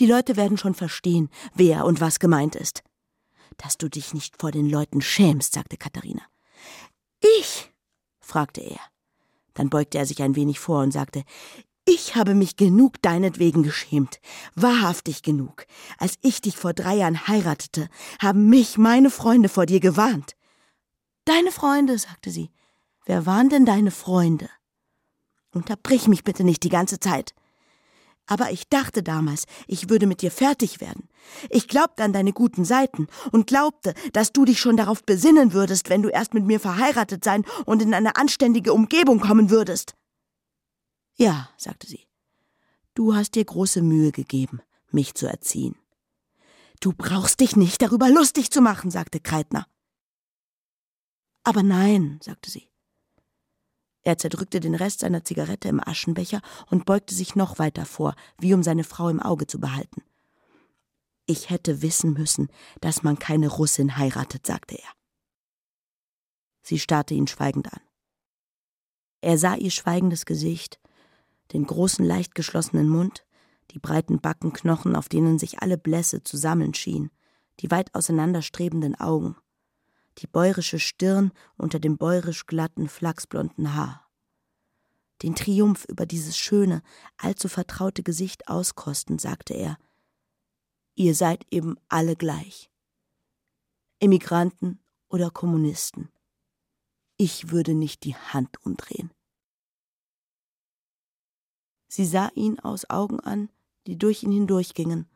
Die 0.00 0.06
Leute 0.06 0.36
werden 0.36 0.58
schon 0.58 0.74
verstehen, 0.74 1.28
wer 1.54 1.84
und 1.84 2.00
was 2.00 2.18
gemeint 2.18 2.56
ist 2.56 2.82
dass 3.58 3.78
du 3.78 3.88
dich 3.88 4.14
nicht 4.14 4.40
vor 4.40 4.50
den 4.50 4.68
Leuten 4.68 5.00
schämst, 5.00 5.54
sagte 5.54 5.76
Katharina. 5.76 6.22
Ich? 7.20 7.70
fragte 8.20 8.60
er. 8.60 8.80
Dann 9.54 9.70
beugte 9.70 9.98
er 9.98 10.06
sich 10.06 10.22
ein 10.22 10.36
wenig 10.36 10.60
vor 10.60 10.82
und 10.82 10.92
sagte, 10.92 11.24
ich 11.84 12.14
habe 12.14 12.34
mich 12.34 12.56
genug 12.56 13.02
deinetwegen 13.02 13.62
geschämt, 13.62 14.20
wahrhaftig 14.54 15.22
genug. 15.22 15.66
Als 15.98 16.14
ich 16.22 16.40
dich 16.40 16.56
vor 16.56 16.72
drei 16.72 16.96
Jahren 16.96 17.26
heiratete, 17.26 17.88
haben 18.20 18.48
mich 18.48 18.78
meine 18.78 19.10
Freunde 19.10 19.48
vor 19.48 19.66
dir 19.66 19.80
gewarnt. 19.80 20.36
Deine 21.24 21.50
Freunde, 21.50 21.98
sagte 21.98 22.30
sie. 22.30 22.50
Wer 23.06 23.26
waren 23.26 23.48
denn 23.48 23.66
deine 23.66 23.90
Freunde? 23.90 24.48
Unterbrich 25.52 26.06
mich 26.06 26.22
bitte 26.22 26.44
nicht 26.44 26.62
die 26.62 26.68
ganze 26.68 27.00
Zeit. 27.00 27.34
Aber 28.30 28.52
ich 28.52 28.68
dachte 28.68 29.02
damals, 29.02 29.46
ich 29.66 29.90
würde 29.90 30.06
mit 30.06 30.22
dir 30.22 30.30
fertig 30.30 30.80
werden. 30.80 31.08
Ich 31.48 31.66
glaubte 31.66 32.04
an 32.04 32.12
deine 32.12 32.32
guten 32.32 32.64
Seiten 32.64 33.08
und 33.32 33.48
glaubte, 33.48 33.92
dass 34.12 34.32
du 34.32 34.44
dich 34.44 34.60
schon 34.60 34.76
darauf 34.76 35.02
besinnen 35.02 35.52
würdest, 35.52 35.90
wenn 35.90 36.00
du 36.00 36.10
erst 36.10 36.32
mit 36.32 36.44
mir 36.44 36.60
verheiratet 36.60 37.24
sein 37.24 37.44
und 37.66 37.82
in 37.82 37.92
eine 37.92 38.14
anständige 38.14 38.72
Umgebung 38.72 39.18
kommen 39.18 39.50
würdest. 39.50 39.96
Ja, 41.16 41.50
sagte 41.56 41.88
sie, 41.88 42.06
du 42.94 43.16
hast 43.16 43.34
dir 43.34 43.44
große 43.44 43.82
Mühe 43.82 44.12
gegeben, 44.12 44.62
mich 44.92 45.14
zu 45.14 45.26
erziehen. 45.26 45.74
Du 46.78 46.92
brauchst 46.92 47.40
dich 47.40 47.56
nicht 47.56 47.82
darüber 47.82 48.08
lustig 48.08 48.52
zu 48.52 48.60
machen, 48.60 48.92
sagte 48.92 49.18
Kreitner. 49.18 49.66
Aber 51.42 51.64
nein, 51.64 52.20
sagte 52.22 52.48
sie. 52.48 52.69
Er 54.02 54.16
zerdrückte 54.16 54.60
den 54.60 54.74
Rest 54.74 55.00
seiner 55.00 55.24
Zigarette 55.24 55.68
im 55.68 55.80
Aschenbecher 55.86 56.40
und 56.70 56.86
beugte 56.86 57.14
sich 57.14 57.36
noch 57.36 57.58
weiter 57.58 57.84
vor, 57.84 58.14
wie 58.38 58.54
um 58.54 58.62
seine 58.62 58.84
Frau 58.84 59.08
im 59.08 59.20
Auge 59.20 59.46
zu 59.46 59.60
behalten. 59.60 60.02
Ich 61.26 61.50
hätte 61.50 61.82
wissen 61.82 62.14
müssen, 62.14 62.48
dass 62.80 63.02
man 63.02 63.18
keine 63.18 63.48
Russin 63.48 63.96
heiratet, 63.96 64.46
sagte 64.46 64.76
er. 64.76 64.88
Sie 66.62 66.78
starrte 66.78 67.14
ihn 67.14 67.26
schweigend 67.26 67.72
an. 67.72 67.80
Er 69.20 69.38
sah 69.38 69.54
ihr 69.54 69.70
schweigendes 69.70 70.24
Gesicht, 70.24 70.80
den 71.52 71.66
großen, 71.66 72.04
leicht 72.04 72.34
geschlossenen 72.34 72.88
Mund, 72.88 73.24
die 73.70 73.78
breiten 73.78 74.20
Backenknochen, 74.20 74.96
auf 74.96 75.08
denen 75.08 75.38
sich 75.38 75.60
alle 75.60 75.78
Blässe 75.78 76.22
zu 76.22 76.36
sammeln 76.36 76.74
schien, 76.74 77.10
die 77.60 77.70
weit 77.70 77.94
auseinanderstrebenden 77.94 78.98
Augen 78.98 79.36
die 80.18 80.26
bäurische 80.26 80.78
Stirn 80.78 81.32
unter 81.56 81.78
dem 81.78 81.96
bäurisch 81.96 82.46
glatten, 82.46 82.88
flachsblonden 82.88 83.74
Haar. 83.74 84.06
Den 85.22 85.34
Triumph 85.34 85.84
über 85.86 86.06
dieses 86.06 86.36
schöne, 86.36 86.82
allzu 87.16 87.48
vertraute 87.48 88.02
Gesicht 88.02 88.48
auskosten, 88.48 89.18
sagte 89.18 89.54
er. 89.54 89.78
Ihr 90.94 91.14
seid 91.14 91.46
eben 91.50 91.76
alle 91.88 92.16
gleich. 92.16 92.70
Emigranten 94.00 94.80
oder 95.08 95.30
Kommunisten. 95.30 96.10
Ich 97.16 97.50
würde 97.50 97.74
nicht 97.74 98.04
die 98.04 98.14
Hand 98.14 98.64
umdrehen. 98.64 99.10
Sie 101.88 102.06
sah 102.06 102.30
ihn 102.34 102.58
aus 102.60 102.88
Augen 102.88 103.20
an, 103.20 103.50
die 103.86 103.98
durch 103.98 104.22
ihn 104.22 104.32
hindurchgingen 104.32 105.06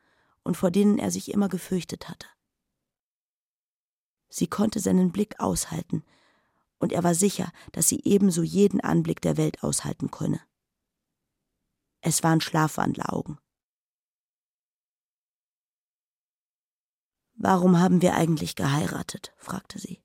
und 0.43 0.57
vor 0.57 0.71
denen 0.71 0.99
er 0.99 1.11
sich 1.11 1.33
immer 1.33 1.49
gefürchtet 1.49 2.09
hatte. 2.09 2.27
Sie 4.37 4.49
konnte 4.49 4.81
seinen 4.81 5.13
Blick 5.13 5.39
aushalten, 5.39 6.03
und 6.79 6.93
er 6.93 7.05
war 7.05 7.15
sicher, 7.15 7.53
dass 7.71 7.89
sie 7.89 8.01
ebenso 8.03 8.43
jeden 8.43 8.81
Anblick 8.81 9.21
der 9.21 9.37
Welt 9.37 9.63
aushalten 9.63 10.11
könne. 10.11 10.41
Es 12.01 12.25
waren 12.25 12.41
Schlafwandleraugen. 12.41 13.39
Warum 17.37 17.79
haben 17.79 18.03
wir 18.03 18.17
eigentlich 18.17 18.57
geheiratet? 18.57 19.33
fragte 19.37 19.79
sie. 19.79 20.03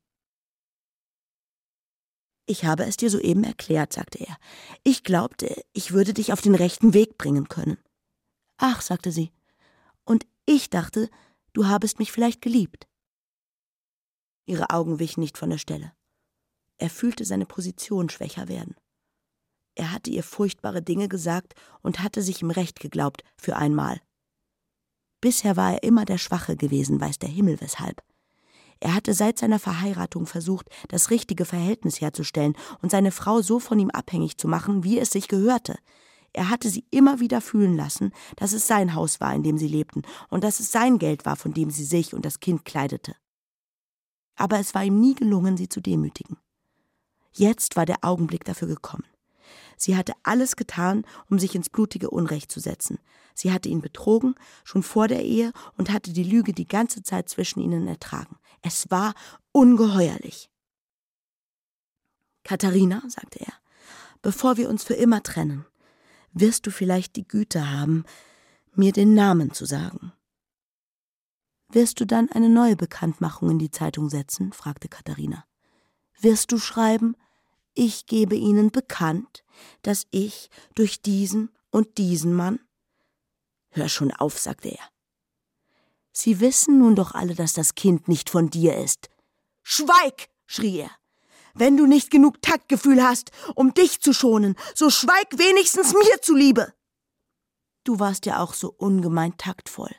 Ich 2.46 2.66
habe 2.66 2.86
es 2.86 2.98
dir 2.98 3.10
soeben 3.10 3.44
erklärt, 3.44 3.94
sagte 3.94 4.20
er. 4.20 4.38
Ich 4.84 5.04
glaubte, 5.04 5.66
ich 5.74 5.92
würde 5.92 6.14
dich 6.14 6.34
auf 6.34 6.42
den 6.42 6.54
rechten 6.54 6.94
Weg 6.94 7.18
bringen 7.18 7.48
können. 7.48 7.80
Ach, 8.58 8.82
sagte 8.82 9.12
sie. 9.12 9.32
Und 10.06 10.28
ich 10.46 10.70
dachte, 10.70 11.10
du 11.54 11.66
habest 11.66 11.98
mich 11.98 12.12
vielleicht 12.12 12.44
geliebt. 12.44 12.89
Ihre 14.50 14.72
Augen 14.72 14.98
wichen 14.98 15.20
nicht 15.20 15.38
von 15.38 15.52
der 15.52 15.60
Stelle. 15.60 15.94
Er 16.80 16.90
fühlte 16.90 17.24
seine 17.24 17.46
Position 17.46 18.10
schwächer 18.10 18.48
werden. 18.48 18.76
Er 19.76 19.92
hatte 19.92 20.10
ihr 20.10 20.24
furchtbare 20.24 20.82
Dinge 20.82 21.08
gesagt 21.08 21.54
und 21.84 22.00
hatte 22.00 22.24
sich 22.24 22.42
im 22.42 22.50
Recht 22.50 22.80
geglaubt, 22.80 23.24
für 23.38 23.56
einmal. 23.56 24.02
Bisher 25.22 25.56
war 25.56 25.74
er 25.74 25.84
immer 25.84 26.04
der 26.04 26.18
Schwache 26.18 26.58
gewesen, 26.58 27.00
weiß 27.00 27.20
der 27.20 27.30
Himmel 27.30 27.62
weshalb. 27.62 28.02
Er 28.80 28.96
hatte 28.96 29.14
seit 29.14 29.38
seiner 29.38 29.60
Verheiratung 29.60 30.26
versucht, 30.26 30.68
das 30.88 31.12
richtige 31.12 31.46
Verhältnis 31.46 32.02
herzustellen 32.02 32.56
und 32.82 32.90
seine 32.90 33.12
Frau 33.12 33.44
so 33.44 33.60
von 33.60 33.78
ihm 33.78 33.92
abhängig 33.92 34.40
zu 34.40 34.48
machen, 34.48 34.84
wie 34.84 34.98
es 34.98 35.12
sich 35.12 35.28
gehörte. 35.28 35.78
Er 36.34 36.50
hatte 36.50 36.70
sie 36.70 36.86
immer 36.90 37.20
wieder 37.20 37.42
fühlen 37.42 37.76
lassen, 37.76 38.14
dass 38.36 38.54
es 38.54 38.66
sein 38.66 38.96
Haus 38.96 39.22
war, 39.22 39.36
in 39.36 39.44
dem 39.44 39.60
sie 39.60 39.68
lebten, 39.68 40.02
und 40.30 40.44
dass 40.44 40.60
es 40.60 40.72
sein 40.72 40.98
Geld 40.98 41.26
war, 41.26 41.36
von 41.36 41.54
dem 41.54 41.70
sie 41.70 41.86
sich 41.86 42.16
und 42.16 42.26
das 42.26 42.40
Kind 42.40 42.66
kleidete. 42.66 43.14
Aber 44.40 44.58
es 44.58 44.74
war 44.74 44.86
ihm 44.86 45.00
nie 45.02 45.16
gelungen, 45.16 45.58
sie 45.58 45.68
zu 45.68 45.82
demütigen. 45.82 46.38
Jetzt 47.34 47.76
war 47.76 47.86
der 47.86 47.98
Augenblick 48.04 48.46
dafür 48.46 48.70
gekommen. 48.70 49.04
Sie 49.76 49.98
hatte 49.98 50.14
alles 50.24 50.56
getan, 50.56 51.06
um 51.30 51.40
sich 51.40 51.56
ins 51.56 51.70
blutige 51.70 52.10
Unrecht 52.10 52.50
zu 52.50 52.62
setzen. 52.62 53.00
Sie 53.36 53.52
hatte 53.52 53.68
ihn 53.68 53.82
betrogen, 53.82 54.36
schon 54.64 54.82
vor 54.82 55.10
der 55.10 55.26
Ehe, 55.26 55.52
und 55.78 55.92
hatte 55.92 56.14
die 56.14 56.24
Lüge 56.24 56.54
die 56.54 56.68
ganze 56.68 57.04
Zeit 57.04 57.28
zwischen 57.28 57.60
ihnen 57.60 57.86
ertragen. 57.86 58.38
Es 58.62 58.90
war 58.90 59.14
ungeheuerlich. 59.52 60.50
Katharina, 62.44 63.04
sagte 63.08 63.42
er, 63.42 63.54
bevor 64.22 64.56
wir 64.56 64.70
uns 64.70 64.86
für 64.86 64.94
immer 64.94 65.22
trennen, 65.22 65.66
wirst 66.32 66.66
du 66.66 66.72
vielleicht 66.72 67.18
die 67.18 67.28
Güte 67.28 67.70
haben, 67.70 68.06
mir 68.74 68.94
den 68.94 69.16
Namen 69.16 69.52
zu 69.52 69.66
sagen. 69.66 70.14
Wirst 71.72 72.00
du 72.00 72.06
dann 72.06 72.30
eine 72.32 72.50
neue 72.50 72.76
Bekanntmachung 72.76 73.52
in 73.52 73.60
die 73.60 73.70
Zeitung 73.70 74.10
setzen? 74.10 74.54
fragte 74.54 74.88
Katharina. 74.90 75.46
Wirst 76.20 76.52
du 76.52 76.58
schreiben, 76.58 77.16
ich 77.76 78.08
gebe 78.08 78.36
Ihnen 78.36 78.72
bekannt, 78.72 79.44
dass 79.84 80.08
ich 80.10 80.50
durch 80.74 81.02
diesen 81.02 81.52
und 81.70 82.00
diesen 82.00 82.34
Mann. 82.34 82.60
Hör 83.70 83.88
schon 83.88 84.12
auf, 84.12 84.40
sagte 84.40 84.70
er. 84.70 84.84
Sie 86.12 86.40
wissen 86.40 86.80
nun 86.80 86.96
doch 86.96 87.14
alle, 87.14 87.36
dass 87.36 87.54
das 87.54 87.76
Kind 87.76 88.08
nicht 88.08 88.30
von 88.32 88.50
dir 88.50 88.78
ist. 88.78 89.10
Schweig! 89.62 90.30
schrie 90.48 90.80
er. 90.80 90.92
Wenn 91.54 91.78
du 91.78 91.86
nicht 91.86 92.10
genug 92.10 92.42
Taktgefühl 92.42 93.04
hast, 93.04 93.32
um 93.54 93.76
dich 93.76 94.02
zu 94.02 94.14
schonen, 94.14 94.56
so 94.74 94.90
schweig 94.90 95.38
wenigstens 95.38 95.94
mir 95.94 96.22
zuliebe. 96.22 96.74
Du 97.84 98.00
warst 98.00 98.26
ja 98.26 98.42
auch 98.42 98.56
so 98.56 98.74
ungemein 98.76 99.38
taktvoll. 99.38 99.96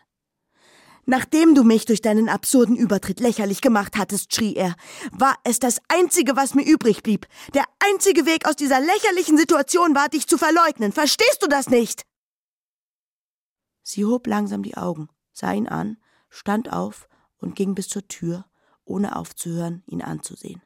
Nachdem 1.07 1.55
du 1.55 1.65
mich 1.65 1.87
durch 1.87 2.03
deinen 2.03 2.29
absurden 2.29 2.77
Übertritt 2.77 3.21
lächerlich 3.21 3.61
gemacht 3.61 3.97
hattest, 3.97 4.35
schrie 4.35 4.55
er, 4.55 4.77
war 5.13 5.37
es 5.45 5.59
das 5.59 5.81
Einzige, 5.89 6.37
was 6.37 6.55
mir 6.55 6.65
übrig 6.65 7.03
blieb. 7.03 7.27
Der 7.55 7.65
einzige 7.81 8.27
Weg 8.27 8.47
aus 8.47 8.57
dieser 8.57 8.81
lächerlichen 8.81 9.37
Situation 9.37 9.95
war, 9.95 10.09
dich 10.09 10.27
zu 10.27 10.39
verleugnen. 10.39 10.93
Verstehst 10.93 11.43
du 11.43 11.49
das 11.49 11.69
nicht? 11.69 12.05
Sie 13.83 14.05
hob 14.05 14.27
langsam 14.27 14.63
die 14.63 14.77
Augen, 14.77 15.09
sah 15.33 15.53
ihn 15.53 15.67
an, 15.67 15.97
stand 16.29 16.73
auf 16.73 17.09
und 17.39 17.57
ging 17.57 17.75
bis 17.75 17.89
zur 17.89 18.07
Tür, 18.07 18.45
ohne 18.85 19.17
aufzuhören, 19.17 19.83
ihn 19.87 20.03
anzusehen. 20.03 20.63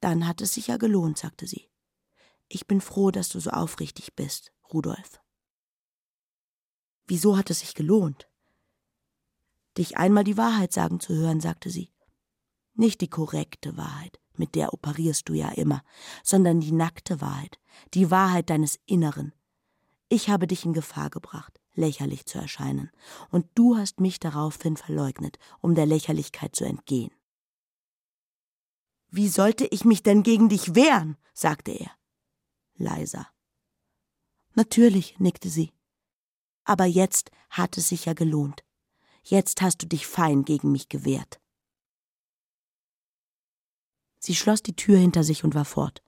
Dann 0.00 0.28
hat 0.28 0.40
es 0.40 0.52
sich 0.54 0.66
ja 0.66 0.76
gelohnt, 0.76 1.18
sagte 1.18 1.46
sie. 1.46 1.70
Ich 2.48 2.66
bin 2.66 2.80
froh, 2.80 3.10
dass 3.10 3.30
du 3.30 3.40
so 3.40 3.50
aufrichtig 3.50 4.14
bist, 4.14 4.52
Rudolf. 4.72 5.23
Wieso 7.06 7.36
hat 7.36 7.50
es 7.50 7.60
sich 7.60 7.74
gelohnt? 7.74 8.28
Dich 9.76 9.96
einmal 9.96 10.24
die 10.24 10.36
Wahrheit 10.36 10.72
sagen 10.72 11.00
zu 11.00 11.14
hören, 11.14 11.40
sagte 11.40 11.70
sie. 11.70 11.90
Nicht 12.74 13.00
die 13.00 13.08
korrekte 13.08 13.76
Wahrheit, 13.76 14.20
mit 14.36 14.54
der 14.54 14.72
operierst 14.72 15.28
du 15.28 15.34
ja 15.34 15.50
immer, 15.50 15.82
sondern 16.22 16.60
die 16.60 16.72
nackte 16.72 17.20
Wahrheit, 17.20 17.58
die 17.92 18.10
Wahrheit 18.10 18.50
deines 18.50 18.80
Inneren. 18.86 19.32
Ich 20.08 20.28
habe 20.28 20.46
dich 20.46 20.64
in 20.64 20.72
Gefahr 20.72 21.10
gebracht, 21.10 21.60
lächerlich 21.74 22.26
zu 22.26 22.38
erscheinen, 22.38 22.90
und 23.30 23.46
du 23.54 23.76
hast 23.76 24.00
mich 24.00 24.20
daraufhin 24.20 24.76
verleugnet, 24.76 25.38
um 25.60 25.74
der 25.74 25.86
Lächerlichkeit 25.86 26.54
zu 26.54 26.64
entgehen. 26.64 27.10
Wie 29.08 29.28
sollte 29.28 29.66
ich 29.66 29.84
mich 29.84 30.02
denn 30.02 30.22
gegen 30.22 30.48
dich 30.48 30.74
wehren? 30.74 31.16
sagte 31.32 31.72
er. 31.72 31.90
Leiser. 32.76 33.28
Natürlich, 34.54 35.18
nickte 35.18 35.48
sie. 35.48 35.73
Aber 36.64 36.84
jetzt 36.86 37.30
hat 37.50 37.76
es 37.76 37.88
sich 37.88 38.06
ja 38.06 38.14
gelohnt. 38.14 38.64
Jetzt 39.22 39.62
hast 39.62 39.82
du 39.82 39.86
dich 39.86 40.06
fein 40.06 40.44
gegen 40.44 40.72
mich 40.72 40.88
gewehrt. 40.88 41.40
Sie 44.18 44.34
schloss 44.34 44.62
die 44.62 44.76
Tür 44.76 44.98
hinter 44.98 45.22
sich 45.22 45.44
und 45.44 45.54
war 45.54 45.66
fort. 45.66 46.02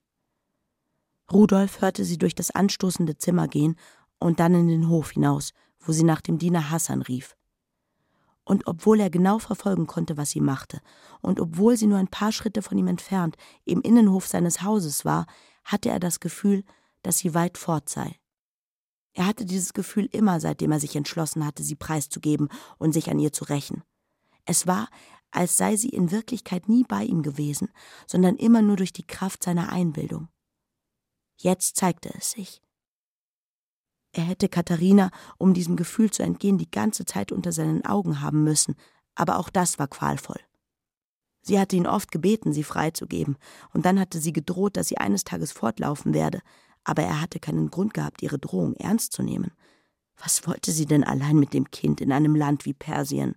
Rudolf 1.31 1.81
hörte 1.81 2.05
sie 2.05 2.19
durch 2.19 2.35
das 2.35 2.51
anstoßende 2.51 3.19
Zimmer 3.19 3.49
gehen 3.49 3.77
und 4.19 4.41
dann 4.41 4.55
in 4.55 4.69
den 4.69 4.89
Hof 4.89 5.11
hinaus, 5.11 5.53
wo 5.81 5.93
sie 5.93 6.05
nach 6.05 6.21
dem 6.21 6.39
Diener 6.39 6.71
Hassan 6.71 7.03
rief. 7.03 7.37
Und 8.45 8.67
obwohl 8.69 9.01
er 9.01 9.11
genau 9.11 9.39
verfolgen 9.39 9.87
konnte, 9.87 10.17
was 10.17 10.31
sie 10.31 10.41
machte, 10.41 10.81
und 11.21 11.41
obwohl 11.41 11.77
sie 11.77 11.89
nur 11.89 11.99
ein 11.99 12.09
paar 12.09 12.33
Schritte 12.33 12.63
von 12.63 12.79
ihm 12.79 12.87
entfernt 12.87 13.37
im 13.65 13.83
Innenhof 13.83 14.27
seines 14.27 14.63
Hauses 14.63 15.05
war, 15.05 15.27
hatte 15.65 15.91
er 15.91 15.99
das 15.99 16.21
Gefühl, 16.21 16.65
dass 17.03 17.19
sie 17.19 17.35
weit 17.35 17.59
fort 17.59 17.89
sei. 17.89 18.19
Er 19.17 19.27
hatte 19.27 19.47
dieses 19.47 19.73
Gefühl 19.73 20.11
immer, 20.13 20.41
seitdem 20.41 20.73
er 20.73 20.79
sich 20.79 20.95
entschlossen 20.95 21.47
hatte, 21.47 21.63
sie 21.63 21.75
preiszugeben 21.75 22.51
und 22.77 22.93
sich 22.93 23.11
an 23.11 23.19
ihr 23.19 23.33
zu 23.33 23.45
rächen. 23.45 23.83
Es 24.45 24.67
war, 24.67 24.91
als 25.31 25.57
sei 25.57 25.77
sie 25.77 25.89
in 25.89 26.11
Wirklichkeit 26.11 26.69
nie 26.69 26.85
bei 26.85 27.03
ihm 27.03 27.23
gewesen, 27.23 27.71
sondern 28.07 28.37
immer 28.37 28.61
nur 28.61 28.77
durch 28.77 28.93
die 28.93 29.07
Kraft 29.07 29.43
seiner 29.43 29.73
Einbildung. 29.73 30.29
Jetzt 31.39 31.77
zeigte 31.77 32.13
es 32.15 32.33
sich. 32.33 32.61
Er 34.13 34.25
hätte 34.25 34.51
Katharina, 34.51 35.11
um 35.39 35.55
diesem 35.55 35.77
Gefühl 35.77 36.11
zu 36.11 36.23
entgehen, 36.23 36.59
die 36.59 36.71
ganze 36.71 37.07
Zeit 37.07 37.33
unter 37.33 37.53
seinen 37.53 37.87
Augen 37.87 38.21
haben 38.21 38.45
müssen, 38.45 38.75
aber 39.15 39.39
auch 39.39 39.49
das 39.49 39.79
war 39.79 39.89
qualvoll. 39.89 40.41
Sie 41.41 41.59
hatte 41.59 41.77
ihn 41.77 41.87
oft 41.87 42.11
gebeten, 42.11 42.53
sie 42.53 42.65
freizugeben, 42.65 43.39
und 43.73 43.87
dann 43.87 43.99
hatte 43.99 44.21
sie 44.21 44.35
gedroht, 44.35 44.77
dass 44.77 44.89
sie 44.89 44.99
eines 44.99 45.25
Tages 45.25 45.53
fortlaufen 45.53 46.13
werde, 46.13 46.43
aber 46.87 47.03
er 47.03 47.21
hatte 47.21 47.41
keinen 47.41 47.69
Grund 47.69 47.95
gehabt, 47.95 48.23
ihre 48.23 48.39
Drohung 48.39 48.75
ernst 48.77 49.13
zu 49.13 49.23
nehmen. 49.23 49.51
Was 50.17 50.47
wollte 50.47 50.71
sie 50.71 50.87
denn 50.87 51.03
allein 51.03 51.37
mit 51.37 51.53
dem 51.53 51.71
Kind 51.71 52.01
in 52.01 52.13
einem 52.13 52.37
Land 52.37 52.65
wie 52.65 52.73
Persien? 52.73 53.35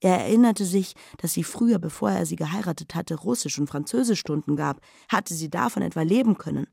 Er 0.00 0.18
erinnerte 0.18 0.66
sich, 0.66 0.94
dass 1.16 1.32
sie 1.32 1.44
früher, 1.44 1.78
bevor 1.78 2.10
er 2.10 2.26
sie 2.26 2.36
geheiratet 2.36 2.94
hatte, 2.94 3.16
Russisch 3.16 3.58
und 3.58 3.68
Französisch 3.68 4.20
Stunden 4.20 4.54
gab. 4.54 4.80
Hatte 5.08 5.34
sie 5.34 5.48
davon 5.48 5.82
etwa 5.82 6.02
leben 6.02 6.36
können? 6.36 6.68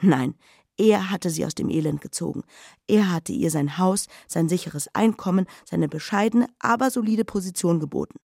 Nein, 0.00 0.34
er 0.78 1.10
hatte 1.10 1.28
sie 1.28 1.44
aus 1.44 1.54
dem 1.54 1.68
Elend 1.68 2.00
gezogen. 2.00 2.42
Er 2.88 3.12
hatte 3.12 3.32
ihr 3.32 3.50
sein 3.50 3.76
Haus, 3.76 4.06
sein 4.26 4.48
sicheres 4.48 4.88
Einkommen, 4.94 5.46
seine 5.66 5.86
bescheidene, 5.86 6.48
aber 6.58 6.90
solide 6.90 7.26
Position 7.26 7.78
geboten. 7.78 8.18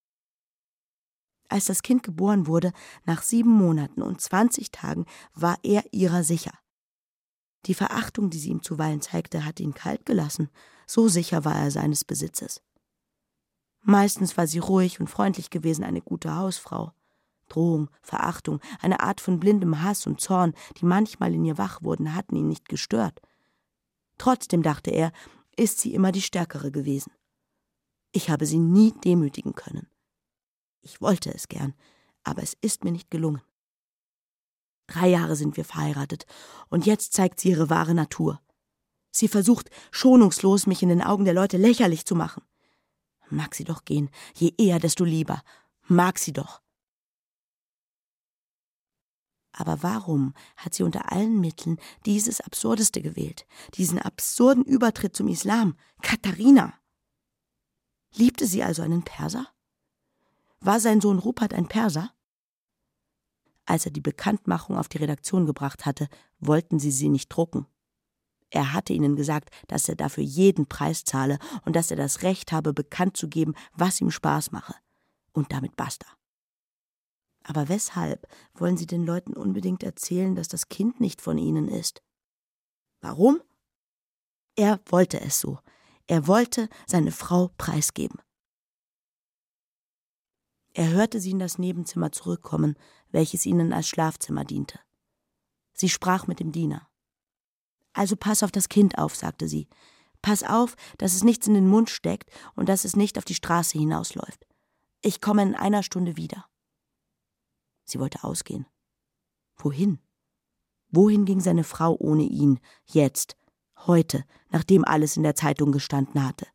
Als 1.48 1.66
das 1.66 1.82
Kind 1.82 2.02
geboren 2.02 2.46
wurde, 2.46 2.72
nach 3.04 3.22
sieben 3.22 3.50
Monaten 3.50 4.00
und 4.00 4.22
zwanzig 4.22 4.70
Tagen, 4.72 5.04
war 5.35 5.59
er 5.62 5.85
ihrer 5.92 6.24
sicher. 6.24 6.52
Die 7.66 7.74
Verachtung, 7.74 8.31
die 8.31 8.38
sie 8.38 8.50
ihm 8.50 8.62
zuweilen 8.62 9.00
zeigte, 9.00 9.44
hatte 9.44 9.62
ihn 9.62 9.74
kalt 9.74 10.07
gelassen, 10.07 10.50
so 10.87 11.09
sicher 11.09 11.44
war 11.44 11.57
er 11.57 11.70
seines 11.70 12.05
Besitzes. 12.05 12.62
Meistens 13.83 14.37
war 14.37 14.46
sie 14.46 14.59
ruhig 14.59 15.00
und 15.00 15.09
freundlich 15.09 15.50
gewesen, 15.50 15.85
eine 15.85 16.00
gute 16.00 16.35
Hausfrau. 16.37 16.92
Drohung, 17.48 17.90
Verachtung, 18.02 18.61
eine 18.81 19.00
Art 19.00 19.20
von 19.20 19.38
blindem 19.38 19.83
Hass 19.83 20.07
und 20.07 20.20
Zorn, 20.20 20.55
die 20.79 20.85
manchmal 20.85 21.33
in 21.35 21.44
ihr 21.44 21.59
wach 21.59 21.83
wurden, 21.83 22.14
hatten 22.14 22.35
ihn 22.35 22.48
nicht 22.48 22.68
gestört. 22.68 23.20
Trotzdem, 24.18 24.62
dachte 24.62 24.90
er, 24.90 25.12
ist 25.57 25.79
sie 25.79 25.94
immer 25.94 26.11
die 26.11 26.22
Stärkere 26.22 26.72
gewesen. 26.72 27.12
Ich 28.12 28.31
habe 28.31 28.46
sie 28.46 28.59
nie 28.59 28.92
demütigen 29.05 29.55
können. 29.55 29.88
Ich 30.81 31.00
wollte 31.00 31.33
es 31.33 31.48
gern, 31.48 31.74
aber 32.24 32.42
es 32.42 32.57
ist 32.61 32.83
mir 32.83 32.92
nicht 32.92 33.11
gelungen. 33.11 33.42
Drei 34.87 35.09
Jahre 35.09 35.37
sind 35.37 35.57
wir 35.57 35.64
verheiratet, 35.64 36.27
und 36.68 36.87
jetzt 36.87 37.12
zeigt 37.12 37.40
sie 37.40 37.51
ihre 37.51 37.70
wahre 37.70 37.94
Natur. 37.94 38.40
Sie 39.11 39.29
versucht 39.29 39.70
schonungslos, 39.90 40.66
mich 40.66 40.83
in 40.83 40.88
den 40.88 41.03
Augen 41.03 41.25
der 41.25 41.35
Leute 41.35 41.57
lächerlich 41.57 42.05
zu 42.05 42.14
machen. 42.14 42.42
Mag 43.29 43.55
sie 43.55 43.64
doch 43.64 43.85
gehen, 43.85 44.11
je 44.35 44.53
eher, 44.59 44.79
desto 44.79 45.05
lieber. 45.05 45.42
Mag 45.88 46.18
sie 46.18 46.33
doch. 46.33 46.61
Aber 49.53 49.83
warum 49.83 50.35
hat 50.57 50.75
sie 50.75 50.83
unter 50.83 51.11
allen 51.12 51.40
Mitteln 51.40 51.79
dieses 52.05 52.42
Absurdeste 52.42 53.01
gewählt, 53.01 53.46
diesen 53.75 53.99
absurden 53.99 54.64
Übertritt 54.64 55.16
zum 55.16 55.29
Islam, 55.29 55.77
Katharina? 56.03 56.75
Liebte 58.14 58.46
sie 58.46 58.62
also 58.62 58.83
einen 58.83 59.03
Perser? 59.03 59.49
War 60.61 60.79
sein 60.79 61.01
Sohn 61.01 61.18
Rupert 61.18 61.55
ein 61.55 61.68
Perser? 61.68 62.12
Als 63.66 63.85
er 63.85 63.92
die 63.92 64.00
Bekanntmachung 64.00 64.79
auf 64.79 64.88
die 64.88 64.98
Redaktion 64.98 65.44
gebracht 65.44 65.85
hatte, 65.85 66.09
wollten 66.38 66.79
sie 66.79 66.92
sie 66.92 67.09
nicht 67.09 67.29
drucken. 67.29 67.66
Er 68.50 68.72
hatte 68.72 68.92
ihnen 68.92 69.16
gesagt, 69.16 69.50
dass 69.66 69.88
er 69.88 69.96
dafür 69.96 70.22
jeden 70.22 70.66
Preis 70.66 71.05
zahle 71.05 71.38
und 71.64 71.74
dass 71.74 71.90
er 71.90 71.96
das 71.96 72.22
Recht 72.22 72.52
habe, 72.52 72.72
bekannt 72.72 73.16
zu 73.16 73.29
geben, 73.29 73.55
was 73.74 74.00
ihm 74.00 74.11
Spaß 74.11 74.52
mache. 74.52 74.74
Und 75.33 75.52
damit 75.52 75.76
basta. 75.76 76.07
Aber 77.42 77.68
weshalb 77.68 78.26
wollen 78.55 78.76
Sie 78.76 78.87
den 78.87 79.05
Leuten 79.05 79.35
unbedingt 79.35 79.83
erzählen, 79.83 80.35
dass 80.35 80.48
das 80.48 80.68
Kind 80.68 81.00
nicht 81.00 81.20
von 81.20 81.38
Ihnen 81.38 81.68
ist? 81.68 82.02
Warum? 83.00 83.40
Er 84.57 84.81
wollte 84.87 85.20
es 85.20 85.40
so. 85.40 85.59
Er 86.07 86.26
wollte 86.26 86.68
seine 86.87 87.12
Frau 87.12 87.50
preisgeben. 87.59 88.20
Er 90.72 90.90
hörte 90.90 91.20
sie 91.20 91.31
in 91.31 91.38
das 91.38 91.59
Nebenzimmer 91.59 92.12
zurückkommen, 92.12 92.76
welches 93.16 93.46
ihnen 93.46 93.72
als 93.72 93.88
Schlafzimmer 93.88 94.44
diente. 94.44 94.79
Sie 95.72 95.88
sprach 95.88 96.26
mit 96.26 96.38
dem 96.38 96.52
Diener. 96.52 96.87
Also 97.94 98.14
pass 98.14 98.42
auf 98.42 98.52
das 98.52 98.68
Kind 98.68 98.98
auf, 98.98 99.16
sagte 99.16 99.48
sie. 99.48 99.68
Pass 100.20 100.42
auf, 100.42 100.76
dass 100.98 101.14
es 101.14 101.24
nichts 101.24 101.46
in 101.46 101.55
den 101.55 101.66
Mund 101.66 101.88
steckt 101.88 102.31
und 102.57 102.68
dass 102.68 102.85
es 102.85 102.94
nicht 102.94 103.16
auf 103.16 103.24
die 103.24 103.35
Straße 103.35 103.79
hinausläuft. 103.79 104.46
Ich 105.00 105.22
komme 105.22 105.42
in 105.42 105.55
einer 105.55 105.83
Stunde 105.83 106.18
wieder. 106.18 106.44
Sie 107.85 107.98
wollte 107.98 108.22
ausgehen. 108.22 108.66
Wohin? 109.57 109.98
Wohin 110.90 111.24
ging 111.24 111.40
seine 111.40 111.64
Frau 111.64 111.96
ohne 111.98 112.24
ihn, 112.24 112.61
jetzt, 112.85 113.35
heute, 113.87 114.24
nachdem 114.50 114.85
alles 114.85 115.16
in 115.16 115.22
der 115.22 115.37
Zeitung 115.37 115.72
gestanden 115.72 116.22
hatte? 116.22 116.46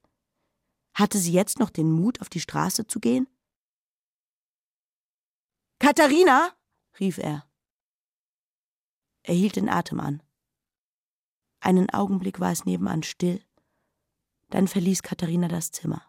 Hatte 0.94 1.18
sie 1.18 1.32
jetzt 1.32 1.58
noch 1.58 1.72
den 1.72 1.92
Mut, 1.92 2.22
auf 2.22 2.30
die 2.30 2.40
Straße 2.40 2.86
zu 2.86 3.00
gehen? 3.00 3.28
Katharina! 5.82 6.56
rief 7.00 7.18
er. 7.18 7.50
Er 9.24 9.34
hielt 9.34 9.56
den 9.56 9.68
Atem 9.68 10.00
an. 10.00 10.22
Einen 11.60 11.90
Augenblick 11.90 12.40
war 12.40 12.52
es 12.52 12.66
nebenan 12.66 13.02
still, 13.02 13.44
dann 14.52 14.68
verließ 14.68 15.02
Katharina 15.02 15.48
das 15.48 15.72
Zimmer. 15.72 16.08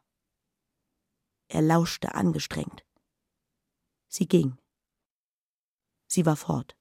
Er 1.48 1.62
lauschte 1.62 2.14
angestrengt. 2.14 2.84
Sie 4.08 4.28
ging. 4.28 4.58
Sie 6.06 6.26
war 6.26 6.36
fort. 6.36 6.76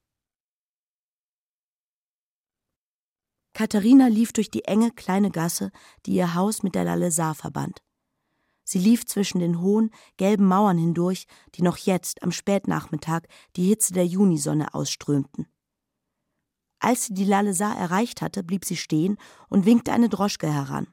Katharina 3.53 4.07
lief 4.07 4.33
durch 4.33 4.51
die 4.51 4.65
enge 4.65 4.91
kleine 4.91 5.31
Gasse, 5.31 5.71
die 6.05 6.15
ihr 6.15 6.35
Haus 6.35 6.61
mit 6.61 6.75
der 6.75 6.83
Lalesar 6.83 7.35
verband. 7.35 7.81
Sie 8.71 8.79
lief 8.79 9.05
zwischen 9.05 9.39
den 9.39 9.59
hohen, 9.59 9.91
gelben 10.15 10.45
Mauern 10.45 10.77
hindurch, 10.77 11.27
die 11.55 11.61
noch 11.61 11.75
jetzt, 11.75 12.23
am 12.23 12.31
Spätnachmittag, 12.31 13.23
die 13.57 13.67
Hitze 13.67 13.91
der 13.91 14.05
Junisonne 14.05 14.73
ausströmten. 14.73 15.45
Als 16.79 17.03
sie 17.03 17.13
die 17.13 17.25
Lalesa 17.25 17.73
erreicht 17.73 18.21
hatte, 18.21 18.45
blieb 18.45 18.63
sie 18.63 18.77
stehen 18.77 19.17
und 19.49 19.65
winkte 19.65 19.91
eine 19.91 20.07
Droschke 20.07 20.47
heran. 20.49 20.87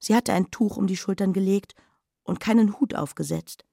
Sie 0.00 0.16
hatte 0.16 0.32
ein 0.32 0.50
Tuch 0.50 0.76
um 0.76 0.88
die 0.88 0.96
Schultern 0.96 1.32
gelegt 1.32 1.76
und 2.24 2.40
keinen 2.40 2.80
Hut 2.80 2.96
aufgesetzt. 2.96 3.64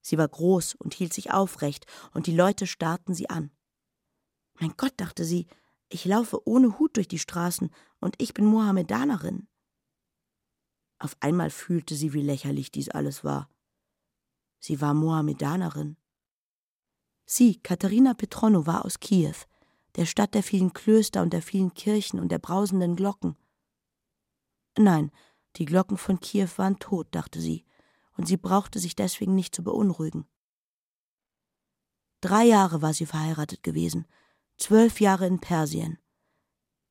Sie 0.00 0.16
war 0.16 0.28
groß 0.28 0.76
und 0.76 0.94
hielt 0.94 1.12
sich 1.12 1.30
aufrecht, 1.30 1.84
und 2.14 2.26
die 2.26 2.34
Leute 2.34 2.66
starrten 2.66 3.12
sie 3.12 3.28
an. 3.28 3.50
Mein 4.58 4.72
Gott, 4.78 4.94
dachte 4.96 5.26
sie, 5.26 5.46
ich 5.90 6.06
laufe 6.06 6.48
ohne 6.48 6.78
Hut 6.78 6.96
durch 6.96 7.06
die 7.06 7.18
Straßen, 7.18 7.68
und 8.00 8.14
ich 8.16 8.32
bin 8.32 8.46
Mohammedanerin. 8.46 9.46
Auf 11.04 11.18
einmal 11.20 11.50
fühlte 11.50 11.96
sie, 11.96 12.14
wie 12.14 12.22
lächerlich 12.22 12.72
dies 12.72 12.88
alles 12.88 13.24
war. 13.24 13.50
Sie 14.58 14.80
war 14.80 14.94
Mohammedanerin. 14.94 15.98
Sie, 17.26 17.60
Katharina 17.60 18.14
Petrono, 18.14 18.64
war 18.64 18.86
aus 18.86 19.00
Kiew, 19.00 19.34
der 19.96 20.06
Stadt 20.06 20.32
der 20.32 20.42
vielen 20.42 20.72
Klöster 20.72 21.20
und 21.20 21.34
der 21.34 21.42
vielen 21.42 21.74
Kirchen 21.74 22.18
und 22.20 22.30
der 22.30 22.38
brausenden 22.38 22.96
Glocken. 22.96 23.36
Nein, 24.78 25.10
die 25.56 25.66
Glocken 25.66 25.98
von 25.98 26.20
Kiew 26.20 26.48
waren 26.56 26.78
tot, 26.78 27.08
dachte 27.10 27.38
sie, 27.38 27.66
und 28.16 28.26
sie 28.26 28.38
brauchte 28.38 28.78
sich 28.78 28.96
deswegen 28.96 29.34
nicht 29.34 29.54
zu 29.54 29.62
beunruhigen. 29.62 30.26
Drei 32.22 32.44
Jahre 32.44 32.80
war 32.80 32.94
sie 32.94 33.04
verheiratet 33.04 33.62
gewesen, 33.62 34.06
zwölf 34.56 35.02
Jahre 35.02 35.26
in 35.26 35.38
Persien. 35.38 35.98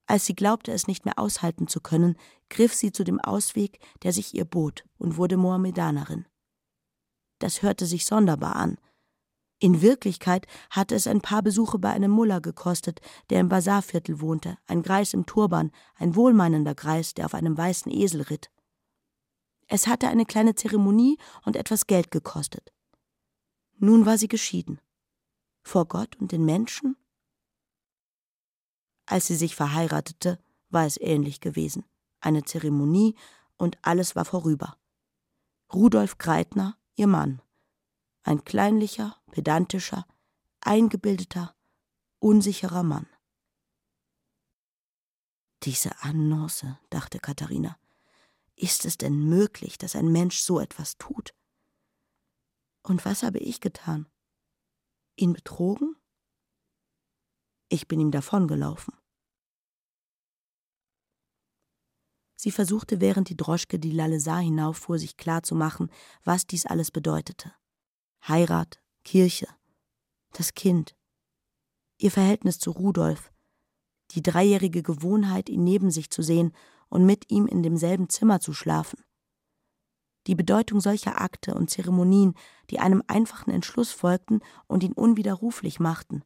Als 0.06 0.26
sie 0.26 0.36
glaubte, 0.36 0.72
es 0.72 0.88
nicht 0.88 1.06
mehr 1.06 1.18
aushalten 1.18 1.68
zu 1.68 1.80
können, 1.80 2.18
griff 2.50 2.74
sie 2.74 2.92
zu 2.92 3.04
dem 3.04 3.20
Ausweg, 3.20 3.80
der 4.04 4.14
sich 4.14 4.34
ihr 4.34 4.46
bot, 4.46 4.84
und 4.98 5.18
wurde 5.18 5.38
Mohammedanerin. 5.38 6.26
Das 7.40 7.62
hörte 7.62 7.86
sich 7.86 8.06
sonderbar 8.06 8.56
an. 8.56 8.78
In 9.60 9.82
Wirklichkeit 9.82 10.46
hatte 10.70 10.94
es 10.94 11.08
ein 11.08 11.22
paar 11.22 11.42
Besuche 11.42 11.80
bei 11.80 11.90
einem 11.90 12.12
Mullah 12.12 12.40
gekostet, 12.40 13.00
der 13.30 13.40
im 13.40 13.48
Bazarviertel 13.48 14.20
wohnte, 14.20 14.58
ein 14.68 14.82
Greis 14.82 15.14
im 15.14 15.26
Turban, 15.26 15.72
ein 15.96 16.16
wohlmeinender 16.16 16.76
Greis, 16.76 17.14
der 17.14 17.26
auf 17.26 17.34
einem 17.34 17.58
weißen 17.58 17.92
Esel 17.92 18.24
ritt. 18.24 18.52
Es 19.68 19.88
hatte 19.88 20.10
eine 20.10 20.26
kleine 20.26 20.56
Zeremonie 20.56 21.18
und 21.46 21.56
etwas 21.56 21.88
Geld 21.88 22.12
gekostet. 22.12 22.74
Nun 23.78 24.06
war 24.06 24.18
sie 24.18 24.28
geschieden. 24.28 24.82
Vor 25.64 25.88
Gott 25.88 26.18
und 26.18 26.34
den 26.34 26.44
Menschen 26.44 26.98
als 29.06 29.28
sie 29.28 29.36
sich 29.36 29.56
verheiratete, 29.56 30.40
war 30.70 30.86
es 30.86 31.00
ähnlich 31.00 31.40
gewesen. 31.40 31.86
Eine 32.20 32.44
Zeremonie 32.44 33.16
und 33.58 33.78
alles 33.82 34.16
war 34.16 34.26
vorüber. 34.26 34.78
Rudolf 35.74 36.18
Kreitner, 36.18 36.78
ihr 36.96 37.08
Mann. 37.08 37.42
Ein 38.24 38.44
kleinlicher, 38.44 39.18
pedantischer, 39.32 40.06
eingebildeter, 40.62 41.56
unsicherer 42.20 42.84
Mann. 42.84 43.08
Diese 45.64 46.02
Annonce, 46.02 46.78
dachte 46.90 47.20
Katharina. 47.20 47.78
Ist 48.56 48.86
es 48.86 48.98
denn 48.98 49.28
möglich, 49.28 49.78
dass 49.78 49.96
ein 49.96 50.12
Mensch 50.12 50.40
so 50.40 50.60
etwas 50.60 50.98
tut? 50.98 51.34
Und 52.84 53.06
was 53.06 53.24
habe 53.24 53.40
ich 53.40 53.62
getan? 53.62 54.08
Ihn 55.16 55.34
betrogen? 55.34 55.96
Ich 57.74 57.88
bin 57.88 58.00
ihm 58.00 58.12
davongelaufen. 58.12 58.94
Sie 62.36 62.52
versuchte, 62.52 63.02
während 63.02 63.30
die 63.30 63.36
Droschke 63.36 63.80
die 63.80 63.90
Lalesar 63.90 64.42
hinauffuhr, 64.42 65.00
sich 65.00 65.18
klarzumachen, 65.18 65.90
was 66.24 66.46
dies 66.46 66.68
alles 66.68 66.92
bedeutete. 66.92 67.52
Heirat, 68.28 68.80
Kirche, 69.04 69.48
das 70.34 70.54
Kind, 70.54 70.96
ihr 71.98 72.12
Verhältnis 72.12 72.60
zu 72.60 72.70
Rudolf, 72.70 73.34
die 74.12 74.22
dreijährige 74.22 74.84
Gewohnheit, 74.84 75.50
ihn 75.50 75.64
neben 75.64 75.90
sich 75.90 76.12
zu 76.12 76.22
sehen 76.22 76.56
und 76.90 77.08
mit 77.08 77.32
ihm 77.32 77.48
in 77.48 77.64
demselben 77.64 78.08
Zimmer 78.08 78.40
zu 78.40 78.54
schlafen. 78.54 79.04
Die 80.28 80.36
Bedeutung 80.36 80.80
solcher 80.80 81.20
Akte 81.20 81.56
und 81.56 81.72
Zeremonien, 81.72 82.36
die 82.70 82.78
einem 82.78 83.02
einfachen 83.08 83.50
Entschluss 83.50 83.92
folgten 83.92 84.42
und 84.68 84.84
ihn 84.84 84.94
unwiderruflich 84.94 85.80
machten. 85.80 86.24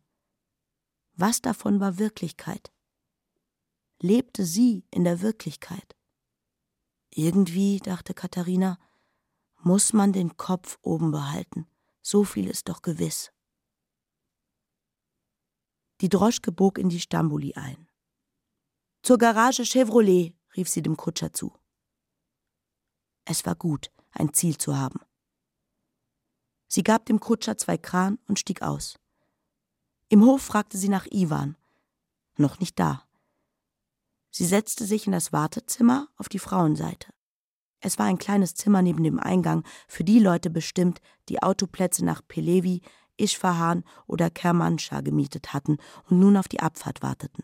Was 1.20 1.42
davon 1.42 1.80
war 1.80 1.98
Wirklichkeit? 1.98 2.72
Lebte 4.00 4.46
sie 4.46 4.86
in 4.92 5.04
der 5.04 5.22
Wirklichkeit? 5.22 5.96
Irgendwie, 7.10 7.80
dachte 7.80 8.14
Katharina, 8.14 8.78
muss 9.64 9.94
man 9.94 10.14
den 10.14 10.38
Kopf 10.38 10.78
oben 10.84 11.10
behalten. 11.10 11.66
So 12.04 12.24
viel 12.24 12.48
ist 12.48 12.70
doch 12.70 12.84
gewiss. 12.84 13.32
Die 16.02 16.10
Droschke 16.10 16.52
bog 16.52 16.78
in 16.78 16.90
die 16.90 17.00
Stambuli 17.00 17.56
ein. 17.56 17.90
Zur 19.02 19.18
Garage 19.18 19.66
Chevrolet, 19.66 20.36
rief 20.56 20.70
sie 20.70 20.84
dem 20.84 20.96
Kutscher 20.96 21.34
zu. 21.34 21.52
Es 23.26 23.44
war 23.48 23.56
gut, 23.56 23.92
ein 24.12 24.34
Ziel 24.34 24.56
zu 24.60 24.78
haben. 24.78 25.00
Sie 26.68 26.84
gab 26.84 27.08
dem 27.08 27.20
Kutscher 27.20 27.58
zwei 27.58 27.80
Kran 27.80 28.20
und 28.28 28.38
stieg 28.38 28.62
aus. 28.62 29.00
Im 30.10 30.24
Hof 30.24 30.41
fragte 30.41 30.78
sie 30.78 30.88
nach 30.88 31.06
Iwan. 31.08 31.58
Noch 32.38 32.60
nicht 32.60 32.80
da. 32.80 33.04
Sie 34.32 34.46
setzte 34.46 34.86
sich 34.86 35.06
in 35.06 35.12
das 35.12 35.34
Wartezimmer 35.34 36.08
auf 36.15 36.30
die 36.30 36.39
Frauenseite. 36.39 37.12
Es 37.82 38.00
war 38.00 38.06
ein 38.06 38.17
kleines 38.17 38.56
Zimmer 38.56 38.82
neben 38.82 39.04
dem 39.04 39.20
Eingang, 39.20 39.65
für 39.88 40.06
die 40.06 40.20
Leute 40.20 40.50
bestimmt, 40.50 41.02
die 41.28 41.43
Autoplätze 41.43 42.06
nach 42.06 42.22
Pelevi, 42.26 42.82
Isfahan 43.17 43.84
oder 44.06 44.30
Kermanschah 44.30 45.02
gemietet 45.02 45.54
hatten 45.54 45.78
und 46.10 46.20
nun 46.20 46.38
auf 46.38 46.48
die 46.48 46.62
Abfahrt 46.62 47.02
warteten. 47.02 47.43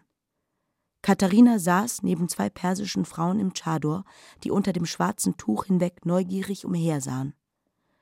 Katharina 1.01 1.59
saß 1.59 2.01
neben 2.03 2.29
zwei 2.29 2.49
persischen 2.49 3.03
Frauen 3.03 3.41
im 3.41 3.53
Chador, 3.53 4.05
die 4.45 4.51
unter 4.51 4.71
dem 4.71 4.85
schwarzen 4.85 5.35
Tuch 5.35 5.65
hinweg 5.65 6.05
neugierig 6.05 6.63
umhersahen. 6.63 7.35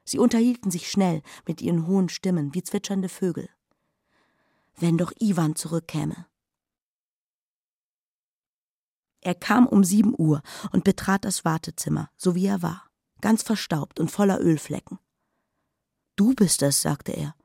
Sie 0.04 0.19
unterhielten 0.19 0.69
sich 0.69 0.91
schnell 0.91 1.24
mit 1.47 1.63
ihren 1.63 1.88
hohen 1.88 2.10
Stimmen 2.10 2.54
wie 2.54 2.62
zwitschernde 2.62 3.10
Vögel 3.10 3.50
wenn 4.82 4.98
doch 4.98 5.12
Iwan 5.20 5.56
zurückkäme. 5.56 6.26
Er 9.22 9.36
kam 9.36 9.67
um 9.67 9.84
sieben 9.84 10.15
Uhr 10.17 10.41
und 10.72 10.84
betrat 10.84 11.26
das 11.26 11.46
Wartezimmer, 11.46 12.10
so 12.17 12.36
wie 12.36 12.48
er 12.48 12.62
war. 12.62 12.89
ganz 13.22 13.44
verstaubt 13.44 14.00
und 14.00 14.10
voller 14.10 14.39
Ölflecken. 14.39 14.98
Du 16.15 16.34
bist 16.34 16.63
es, 16.63 16.82
sagte 16.82 17.12
er. 17.12 17.36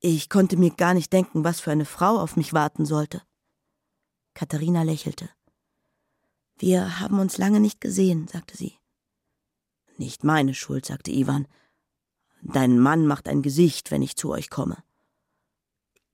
Ich 0.00 0.30
konnte 0.30 0.56
mir 0.56 0.70
gar 0.70 0.94
nicht 0.94 1.12
denken, 1.12 1.44
was 1.44 1.60
für 1.60 1.70
eine 1.70 1.84
Frau 1.84 2.18
auf 2.18 2.36
mich 2.36 2.54
warten 2.54 2.86
sollte. 2.86 3.22
Katharina 4.34 4.82
lächelte. 4.82 5.28
Wir 6.56 7.00
haben 7.00 7.18
uns 7.18 7.38
lange 7.38 7.60
nicht 7.60 7.80
gesehen, 7.80 8.28
sagte 8.28 8.56
sie. 8.56 8.78
Nicht 9.98 10.24
meine 10.24 10.54
Schuld, 10.54 10.86
sagte 10.86 11.12
Ivan. 11.12 11.46
Dein 12.42 12.78
Mann 12.78 13.06
macht 13.06 13.28
ein 13.28 13.42
Gesicht, 13.42 13.90
wenn 13.90 14.02
ich 14.02 14.16
zu 14.16 14.30
euch 14.30 14.50
komme. 14.50 14.82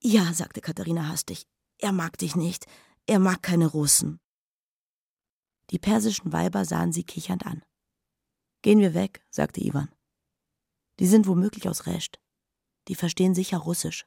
Ja, 0.01 0.33
sagte 0.33 0.61
Katharina 0.61 1.09
hastig. 1.09 1.47
Er 1.79 1.93
mag 1.93 2.19
dich 2.19 2.37
nicht. 2.37 2.67
Er 3.07 3.19
mag 3.19 3.43
keine 3.43 3.67
Russen. 3.67 4.21
Die 5.71 5.79
persischen 5.79 6.33
Weiber 6.33 6.65
sahen 6.65 6.93
sie 6.93 7.05
kichernd 7.05 7.45
an. 7.47 7.65
Gehen 8.63 8.81
wir 8.81 8.95
weg, 8.95 9.25
sagte 9.31 9.61
Ivan. 9.61 9.95
Die 10.99 11.07
sind 11.07 11.27
womöglich 11.27 11.69
aus 11.69 11.87
Rescht. 11.87 12.19
Die 12.89 12.95
verstehen 12.95 13.35
sicher 13.35 13.59
Russisch. 13.59 14.07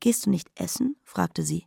Gehst 0.00 0.26
du 0.26 0.30
nicht 0.30 0.50
essen? 0.54 0.96
fragte 1.04 1.42
sie. 1.42 1.66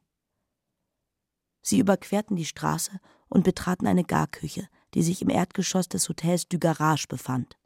Sie 1.61 1.79
überquerten 1.79 2.35
die 2.35 2.45
Straße 2.45 2.99
und 3.29 3.43
betraten 3.43 3.87
eine 3.87 4.03
Garküche, 4.03 4.67
die 4.93 5.03
sich 5.03 5.21
im 5.21 5.29
Erdgeschoss 5.29 5.87
des 5.87 6.09
Hotels 6.09 6.47
du 6.47 6.59
Garage 6.59 7.07
befand. 7.07 7.57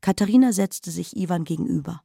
Katharina 0.00 0.52
setzte 0.52 0.90
sich 0.90 1.16
Ivan 1.16 1.44
gegenüber. 1.44 2.02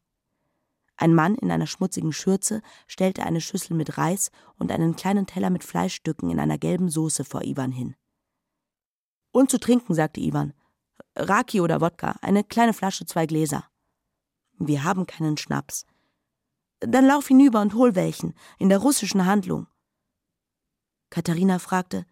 Ein 1.03 1.15
Mann 1.15 1.35
in 1.35 1.51
einer 1.51 1.67
schmutzigen 1.67 2.13
Schürze 2.13 2.61
stellte 2.87 3.23
eine 3.23 3.41
Schüssel 3.41 3.75
mit 3.75 3.97
Reis 3.97 4.31
und 4.57 4.71
einen 4.71 4.95
kleinen 4.95 5.25
Teller 5.25 5.49
mit 5.49 5.65
Fleischstücken 5.65 6.29
in 6.29 6.39
einer 6.39 6.57
gelben 6.57 6.87
Soße 6.87 7.25
vor 7.25 7.43
Ivan 7.43 7.73
hin. 7.73 7.97
Und 9.33 9.51
zu 9.51 9.59
trinken, 9.59 9.95
sagte 9.95 10.21
Ivan. 10.21 10.53
Raki 11.13 11.59
oder 11.59 11.81
Wodka, 11.81 12.15
eine 12.21 12.45
kleine 12.45 12.71
Flasche, 12.71 13.05
zwei 13.05 13.25
Gläser. 13.25 13.67
Wir 14.53 14.85
haben 14.85 15.05
keinen 15.05 15.35
Schnaps. 15.35 15.85
Dann 16.79 17.05
lauf 17.05 17.27
hinüber 17.27 17.59
und 17.59 17.73
hol 17.73 17.95
welchen, 17.95 18.33
in 18.57 18.69
der 18.69 18.77
russischen 18.77 19.25
Handlung. 19.25 19.67
Katharina 21.09 21.59
fragte, 21.59 22.05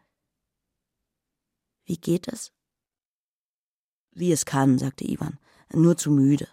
Wie 1.86 1.96
geht 1.98 2.28
es? 2.28 2.52
Wie 4.12 4.34
es 4.34 4.44
kann, 4.44 4.78
sagte 4.78 5.10
Ivan, 5.10 5.40
nur 5.72 5.96
zu 5.96 6.12
müde. 6.12 6.50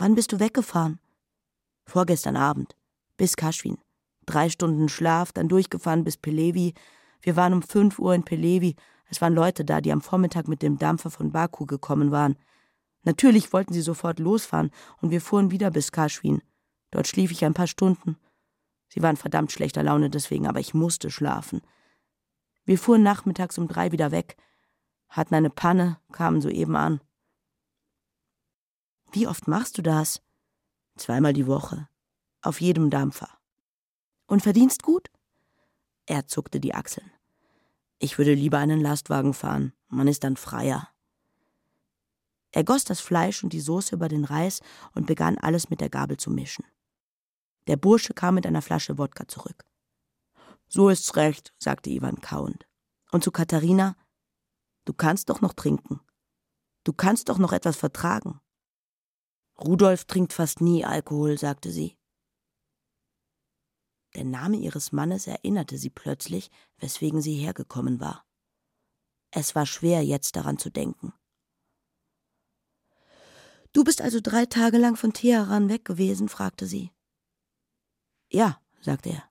Wann 0.00 0.14
bist 0.14 0.30
du 0.30 0.38
weggefahren? 0.38 1.00
Vorgestern 1.84 2.36
Abend, 2.36 2.76
bis 3.16 3.34
Kaschwin. 3.36 3.78
Drei 4.26 4.48
Stunden 4.48 4.88
Schlaf, 4.88 5.32
dann 5.32 5.48
durchgefahren 5.48 6.04
bis 6.04 6.16
Pelevi. 6.16 6.74
Wir 7.20 7.34
waren 7.34 7.52
um 7.52 7.62
fünf 7.62 7.98
Uhr 7.98 8.14
in 8.14 8.22
Pelevi. 8.22 8.76
Es 9.10 9.20
waren 9.20 9.34
Leute 9.34 9.64
da, 9.64 9.80
die 9.80 9.90
am 9.90 10.00
Vormittag 10.00 10.46
mit 10.46 10.62
dem 10.62 10.78
Dampfer 10.78 11.10
von 11.10 11.32
Baku 11.32 11.66
gekommen 11.66 12.12
waren. 12.12 12.36
Natürlich 13.02 13.52
wollten 13.52 13.72
sie 13.72 13.80
sofort 13.80 14.20
losfahren 14.20 14.70
und 15.00 15.10
wir 15.10 15.20
fuhren 15.20 15.50
wieder 15.50 15.72
bis 15.72 15.90
Kaschwin. 15.90 16.42
Dort 16.92 17.08
schlief 17.08 17.32
ich 17.32 17.44
ein 17.44 17.54
paar 17.54 17.66
Stunden. 17.66 18.18
Sie 18.88 19.02
waren 19.02 19.16
verdammt 19.16 19.50
schlechter 19.50 19.82
Laune 19.82 20.10
deswegen, 20.10 20.46
aber 20.46 20.60
ich 20.60 20.74
musste 20.74 21.10
schlafen. 21.10 21.60
Wir 22.64 22.78
fuhren 22.78 23.02
nachmittags 23.02 23.58
um 23.58 23.66
drei 23.66 23.90
wieder 23.90 24.12
weg, 24.12 24.36
hatten 25.08 25.34
eine 25.34 25.50
Panne, 25.50 25.98
kamen 26.12 26.40
soeben 26.40 26.76
an. 26.76 27.00
Wie 29.10 29.26
oft 29.26 29.48
machst 29.48 29.78
du 29.78 29.82
das? 29.82 30.20
Zweimal 30.96 31.32
die 31.32 31.46
Woche. 31.46 31.88
Auf 32.42 32.60
jedem 32.60 32.90
Dampfer. 32.90 33.28
Und 34.26 34.42
verdienst 34.42 34.82
gut? 34.82 35.08
Er 36.06 36.26
zuckte 36.26 36.60
die 36.60 36.74
Achseln. 36.74 37.10
Ich 37.98 38.18
würde 38.18 38.34
lieber 38.34 38.58
einen 38.58 38.80
Lastwagen 38.80 39.34
fahren. 39.34 39.72
Man 39.88 40.08
ist 40.08 40.24
dann 40.24 40.36
freier. 40.36 40.88
Er 42.52 42.64
goss 42.64 42.84
das 42.84 43.00
Fleisch 43.00 43.42
und 43.42 43.52
die 43.52 43.60
Soße 43.60 43.94
über 43.94 44.08
den 44.08 44.24
Reis 44.24 44.60
und 44.94 45.06
begann 45.06 45.38
alles 45.38 45.70
mit 45.70 45.80
der 45.80 45.90
Gabel 45.90 46.16
zu 46.16 46.30
mischen. 46.30 46.64
Der 47.66 47.76
Bursche 47.76 48.14
kam 48.14 48.34
mit 48.34 48.46
einer 48.46 48.62
Flasche 48.62 48.98
Wodka 48.98 49.28
zurück. 49.28 49.64
So 50.68 50.88
ist's 50.88 51.16
recht, 51.16 51.54
sagte 51.58 51.90
Ivan 51.90 52.20
kauend. 52.20 52.66
Und 53.10 53.24
zu 53.24 53.30
Katharina, 53.30 53.96
du 54.84 54.92
kannst 54.92 55.30
doch 55.30 55.40
noch 55.40 55.54
trinken. 55.54 56.00
Du 56.84 56.92
kannst 56.92 57.28
doch 57.28 57.38
noch 57.38 57.52
etwas 57.52 57.76
vertragen. 57.76 58.40
Rudolf 59.60 60.04
trinkt 60.04 60.32
fast 60.32 60.60
nie 60.60 60.84
Alkohol, 60.84 61.38
sagte 61.38 61.70
sie. 61.70 61.96
Der 64.14 64.24
Name 64.24 64.56
ihres 64.56 64.92
Mannes 64.92 65.26
erinnerte 65.26 65.78
sie 65.78 65.90
plötzlich, 65.90 66.50
weswegen 66.78 67.20
sie 67.20 67.34
hergekommen 67.34 68.00
war. 68.00 68.24
Es 69.30 69.54
war 69.54 69.66
schwer, 69.66 70.02
jetzt 70.02 70.36
daran 70.36 70.58
zu 70.58 70.70
denken. 70.70 71.12
Du 73.72 73.84
bist 73.84 74.00
also 74.00 74.20
drei 74.22 74.46
Tage 74.46 74.78
lang 74.78 74.96
von 74.96 75.12
Teheran 75.12 75.68
weg 75.68 75.84
gewesen? 75.84 76.28
fragte 76.28 76.66
sie. 76.66 76.90
Ja, 78.30 78.60
sagte 78.80 79.10
er. 79.10 79.30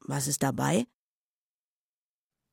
Was 0.00 0.26
ist 0.26 0.42
dabei? 0.42 0.86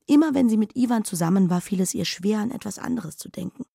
Immer 0.06 0.34
wenn 0.34 0.50
sie 0.50 0.58
mit 0.58 0.76
Ivan 0.76 1.04
zusammen 1.04 1.50
war, 1.50 1.62
fiel 1.62 1.82
es 1.82 1.94
ihr 1.94 2.06
schwer, 2.06 2.40
an 2.40 2.52
etwas 2.52 2.80
anderes 2.80 3.18
zu 3.18 3.30
denken. 3.30 3.66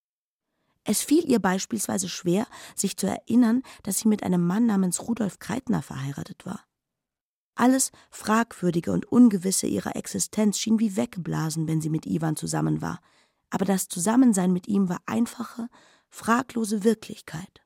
Es 0.89 1.03
fiel 1.03 1.29
ihr 1.29 1.41
beispielsweise 1.41 2.09
schwer, 2.09 2.47
sich 2.77 2.97
zu 2.97 3.09
erinnern, 3.09 3.65
dass 3.83 3.99
sie 3.99 4.09
mit 4.09 4.23
einem 4.23 4.47
Mann 4.47 4.67
namens 4.67 5.03
Rudolf 5.03 5.41
Kreitner 5.41 5.83
verheiratet 5.83 6.47
war. 6.47 6.65
Alles 7.57 7.91
Fragwürdige 8.11 8.93
und 8.93 9.05
Ungewisse 9.11 9.67
ihrer 9.67 9.97
Existenz 9.97 10.59
schien 10.59 10.79
wie 10.79 10.97
weggeblasen, 10.97 11.67
wenn 11.67 11.81
sie 11.81 11.91
mit 11.91 12.07
Ivan 12.07 12.37
zusammen 12.37 12.83
war, 12.83 13.01
aber 13.51 13.65
das 13.65 13.89
Zusammensein 13.89 14.53
mit 14.53 14.69
ihm 14.69 14.89
war 14.89 15.01
einfache, 15.07 15.69
fraglose 16.09 16.85
Wirklichkeit. 16.85 17.63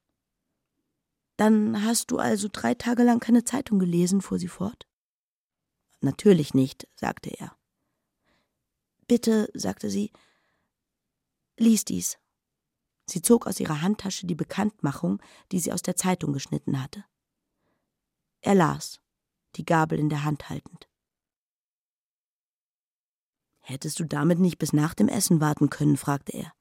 Dann 1.37 1.85
hast 1.85 2.11
du 2.11 2.18
also 2.18 2.48
drei 2.50 2.74
Tage 2.74 3.02
lang 3.02 3.20
keine 3.20 3.44
Zeitung 3.44 3.78
gelesen, 3.78 4.22
fuhr 4.22 4.38
sie 4.38 4.48
fort. 4.48 4.87
Natürlich 6.00 6.54
nicht, 6.54 6.88
sagte 6.94 7.30
er. 7.30 7.54
Bitte, 9.06 9.50
sagte 9.52 9.90
sie, 9.90 10.11
lies 11.59 11.85
dies. 11.85 12.16
Sie 13.11 13.23
zog 13.23 13.49
aus 13.49 13.59
ihrer 13.59 13.83
Handtasche 13.83 14.25
die 14.25 14.37
Bekanntmachung, 14.37 15.20
die 15.51 15.59
sie 15.59 15.73
aus 15.73 15.83
der 15.83 15.96
Zeitung 15.96 16.33
geschnitten 16.33 16.81
hatte. 16.81 17.05
Er 18.40 18.55
las, 18.55 19.01
die 19.57 19.64
Gabel 19.64 19.99
in 19.99 20.09
der 20.09 20.23
Hand 20.23 20.49
haltend. 20.49 20.88
Hättest 23.59 23.99
du 23.99 24.05
damit 24.05 24.38
nicht 24.38 24.59
bis 24.59 24.73
nach 24.73 24.94
dem 24.94 25.09
Essen 25.09 25.40
warten 25.40 25.70
können? 25.70 25.96
fragte 25.96 26.33
er. 26.37 26.53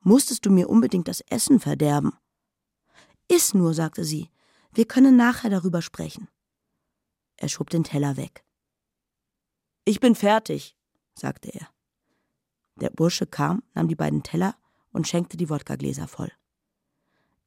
Musstest 0.00 0.44
du 0.44 0.50
mir 0.50 0.68
unbedingt 0.68 1.08
das 1.08 1.22
Essen 1.22 1.60
verderben? 1.60 2.12
Iss 3.28 3.54
nur, 3.54 3.72
sagte 3.72 4.04
sie. 4.04 4.30
Wir 4.70 4.86
können 4.86 5.16
nachher 5.16 5.48
darüber 5.48 5.80
sprechen. 5.80 6.28
Er 7.36 7.48
schob 7.48 7.70
den 7.70 7.84
Teller 7.84 8.18
weg. 8.18 8.44
Ich 9.86 9.98
bin 9.98 10.14
fertig, 10.14 10.76
sagte 11.14 11.48
er. 11.48 11.68
Der 12.76 12.90
Bursche 12.90 13.26
kam, 13.26 13.62
nahm 13.72 13.88
die 13.88 13.96
beiden 13.96 14.22
Teller 14.22 14.54
und 14.98 15.06
schenkte 15.06 15.36
die 15.36 15.48
Wodkagläser 15.48 16.08
voll. 16.08 16.32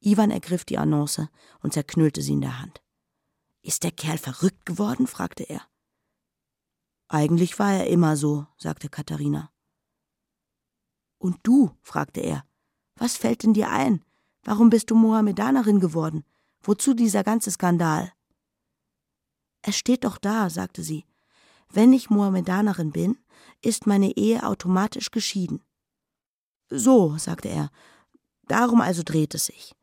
Ivan 0.00 0.30
ergriff 0.30 0.64
die 0.64 0.78
Annonce 0.78 1.28
und 1.60 1.74
zerknüllte 1.74 2.22
sie 2.22 2.32
in 2.32 2.40
der 2.40 2.58
Hand. 2.58 2.82
Ist 3.60 3.84
der 3.84 3.90
Kerl 3.90 4.16
verrückt 4.16 4.64
geworden? 4.64 5.06
fragte 5.06 5.44
er. 5.44 5.60
Eigentlich 7.08 7.58
war 7.58 7.74
er 7.74 7.88
immer 7.88 8.16
so, 8.16 8.46
sagte 8.56 8.88
Katharina. 8.88 9.52
Und 11.18 11.40
du? 11.42 11.76
fragte 11.82 12.22
er. 12.22 12.46
Was 12.96 13.18
fällt 13.18 13.42
denn 13.42 13.52
dir 13.52 13.68
ein? 13.68 14.02
Warum 14.44 14.70
bist 14.70 14.90
du 14.90 14.94
Mohammedanerin 14.94 15.78
geworden? 15.78 16.24
Wozu 16.62 16.94
dieser 16.94 17.22
ganze 17.22 17.50
Skandal? 17.50 18.14
Es 19.60 19.76
steht 19.76 20.04
doch 20.04 20.16
da, 20.16 20.48
sagte 20.48 20.82
sie. 20.82 21.04
Wenn 21.68 21.92
ich 21.92 22.08
Mohammedanerin 22.08 22.92
bin, 22.92 23.18
ist 23.60 23.86
meine 23.86 24.16
Ehe 24.16 24.42
automatisch 24.42 25.10
geschieden. 25.10 25.62
So, 26.74 27.18
sagte 27.18 27.48
er, 27.48 27.70
darum 28.48 28.80
also 28.80 29.02
dreht 29.04 29.34
es 29.34 29.44
sich. 29.44 29.74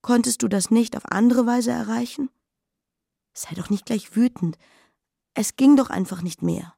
Konntest 0.00 0.42
du 0.42 0.48
das 0.48 0.70
nicht 0.70 0.96
auf 0.96 1.04
andere 1.04 1.44
Weise 1.44 1.72
erreichen? 1.72 2.30
Sei 3.34 3.54
doch 3.54 3.68
nicht 3.68 3.84
gleich 3.84 4.16
wütend. 4.16 4.56
Es 5.34 5.56
ging 5.56 5.76
doch 5.76 5.90
einfach 5.90 6.22
nicht 6.22 6.40
mehr. 6.40 6.74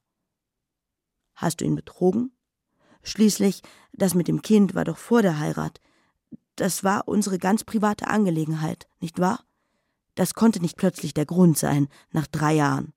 Hast 1.35 1.61
du 1.61 1.65
ihn 1.65 1.75
betrogen? 1.75 2.35
Schließlich, 3.01 3.61
das 3.93 4.13
mit 4.13 4.27
dem 4.27 4.41
Kind 4.41 4.75
war 4.75 4.83
doch 4.83 4.97
vor 4.97 5.21
der 5.21 5.39
Heirat. 5.39 5.79
Das 6.57 6.83
war 6.83 7.07
unsere 7.07 7.39
ganz 7.39 7.63
private 7.63 8.07
Angelegenheit, 8.07 8.89
nicht 8.99 9.19
wahr? 9.19 9.45
Das 10.15 10.33
konnte 10.33 10.59
nicht 10.59 10.75
plötzlich 10.75 11.13
der 11.13 11.25
Grund 11.25 11.57
sein, 11.57 11.87
nach 12.11 12.27
drei 12.27 12.55
Jahren. 12.55 12.93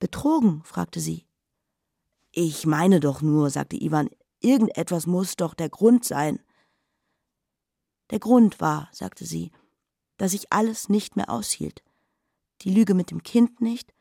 Betrogen? 0.00 0.64
fragte 0.64 0.98
sie. 0.98 1.26
Ich 2.32 2.66
meine 2.66 2.98
doch 2.98 3.22
nur, 3.22 3.50
sagte 3.50 3.80
Ivan, 3.80 4.10
Irgendetwas 4.40 5.06
muss 5.06 5.36
doch 5.36 5.54
der 5.54 5.68
Grund 5.68 6.04
sein. 6.04 6.42
Der 8.10 8.18
Grund 8.18 8.60
war, 8.60 8.88
sagte 8.92 9.24
sie, 9.24 9.52
dass 10.16 10.32
ich 10.32 10.52
alles 10.52 10.88
nicht 10.88 11.16
mehr 11.16 11.30
aushielt. 11.30 11.84
Die 12.62 12.72
Lüge 12.72 12.94
mit 12.94 13.10
dem 13.10 13.22
Kind 13.22 13.60
nicht 13.60 13.94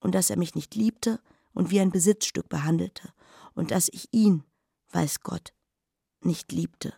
und 0.00 0.14
dass 0.14 0.30
er 0.30 0.36
mich 0.36 0.54
nicht 0.54 0.74
liebte 0.74 1.20
und 1.52 1.70
wie 1.70 1.80
ein 1.80 1.90
Besitzstück 1.90 2.48
behandelte 2.48 3.12
und 3.54 3.70
dass 3.70 3.88
ich 3.88 4.12
ihn, 4.12 4.44
weiß 4.90 5.20
Gott, 5.20 5.54
nicht 6.20 6.52
liebte. 6.52 6.94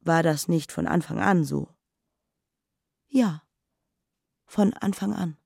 War 0.00 0.22
das 0.22 0.48
nicht 0.48 0.72
von 0.72 0.86
Anfang 0.86 1.18
an 1.18 1.44
so? 1.44 1.68
Ja, 3.08 3.42
von 4.46 4.74
Anfang 4.74 5.14
an. 5.14 5.36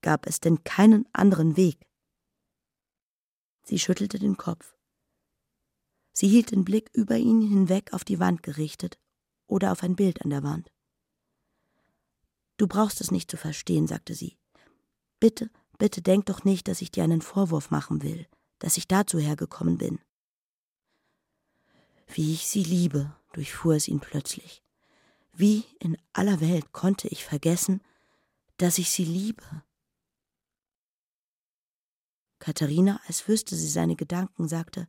Gab 0.00 0.26
es 0.26 0.40
denn 0.40 0.64
keinen 0.64 1.06
anderen 1.12 1.56
Weg? 1.56 1.86
Sie 3.62 3.78
schüttelte 3.78 4.18
den 4.18 4.36
Kopf. 4.36 4.76
Sie 6.12 6.28
hielt 6.28 6.50
den 6.50 6.64
Blick 6.64 6.90
über 6.92 7.16
ihn 7.16 7.40
hinweg 7.40 7.92
auf 7.92 8.04
die 8.04 8.18
Wand 8.18 8.42
gerichtet 8.42 8.98
oder 9.46 9.72
auf 9.72 9.82
ein 9.82 9.96
Bild 9.96 10.22
an 10.22 10.30
der 10.30 10.42
Wand. 10.42 10.70
Du 12.56 12.66
brauchst 12.66 13.00
es 13.00 13.10
nicht 13.10 13.30
zu 13.30 13.36
verstehen, 13.36 13.86
sagte 13.86 14.14
sie. 14.14 14.36
Bitte, 15.20 15.50
bitte 15.78 16.02
denk 16.02 16.26
doch 16.26 16.44
nicht, 16.44 16.68
dass 16.68 16.82
ich 16.82 16.90
dir 16.90 17.04
einen 17.04 17.22
Vorwurf 17.22 17.70
machen 17.70 18.02
will, 18.02 18.26
dass 18.58 18.76
ich 18.76 18.88
dazu 18.88 19.18
hergekommen 19.18 19.78
bin. 19.78 20.00
Wie 22.08 22.34
ich 22.34 22.46
sie 22.46 22.62
liebe, 22.62 23.16
durchfuhr 23.32 23.74
es 23.74 23.88
ihn 23.88 24.00
plötzlich. 24.00 24.62
Wie 25.32 25.64
in 25.78 25.96
aller 26.12 26.40
Welt 26.40 26.72
konnte 26.72 27.08
ich 27.08 27.24
vergessen, 27.24 27.80
dass 28.58 28.78
ich 28.78 28.90
sie 28.90 29.04
liebe? 29.04 29.62
Katharina, 32.42 33.00
als 33.06 33.28
wüsste 33.28 33.54
sie 33.54 33.68
seine 33.68 33.94
Gedanken, 33.94 34.48
sagte, 34.48 34.88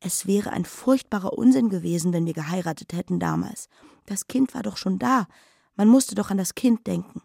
es 0.00 0.26
wäre 0.26 0.48
ein 0.48 0.64
furchtbarer 0.64 1.34
Unsinn 1.34 1.68
gewesen, 1.68 2.14
wenn 2.14 2.24
wir 2.24 2.32
geheiratet 2.32 2.94
hätten 2.94 3.20
damals. 3.20 3.68
Das 4.06 4.28
Kind 4.28 4.54
war 4.54 4.62
doch 4.62 4.78
schon 4.78 4.98
da. 4.98 5.28
Man 5.74 5.88
musste 5.88 6.14
doch 6.14 6.30
an 6.30 6.38
das 6.38 6.54
Kind 6.54 6.86
denken. 6.86 7.20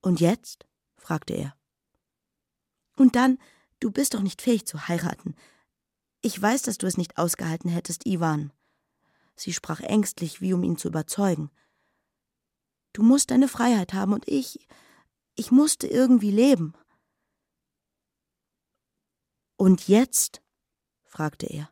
Und 0.00 0.20
jetzt? 0.20 0.66
fragte 0.96 1.34
er. 1.34 1.54
Und 2.96 3.14
dann, 3.14 3.36
du 3.78 3.90
bist 3.90 4.14
doch 4.14 4.22
nicht 4.22 4.40
fähig 4.40 4.66
zu 4.66 4.88
heiraten. 4.88 5.36
Ich 6.22 6.40
weiß, 6.40 6.62
dass 6.62 6.78
du 6.78 6.86
es 6.86 6.96
nicht 6.96 7.18
ausgehalten 7.18 7.68
hättest, 7.68 8.06
Iwan. 8.06 8.54
Sie 9.34 9.52
sprach 9.52 9.80
ängstlich, 9.80 10.40
wie 10.40 10.54
um 10.54 10.62
ihn 10.62 10.78
zu 10.78 10.88
überzeugen. 10.88 11.50
Du 12.94 13.02
musst 13.02 13.30
deine 13.30 13.48
Freiheit 13.48 13.92
haben 13.92 14.14
und 14.14 14.26
ich. 14.26 14.66
Ich 15.34 15.50
musste 15.50 15.86
irgendwie 15.86 16.30
leben. 16.30 16.72
Und 19.56 19.88
jetzt? 19.88 20.42
fragte 21.04 21.46
er. 21.46 21.70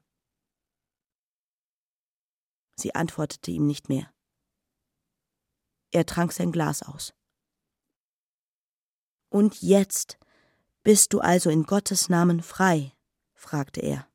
Sie 2.77 2.94
antwortete 2.94 3.51
ihm 3.51 3.66
nicht 3.66 3.88
mehr. 3.88 4.12
Er 5.90 6.07
trank 6.07 6.33
sein 6.33 6.51
Glas 6.51 6.83
aus. 6.83 7.14
Und 9.29 9.62
jetzt 9.62 10.18
bist 10.83 11.12
du 11.12 11.20
also 11.20 11.51
in 11.51 11.64
Gottes 11.64 12.09
Namen 12.09 12.42
frei? 12.42 12.92
fragte 13.35 13.81
er. 13.81 14.09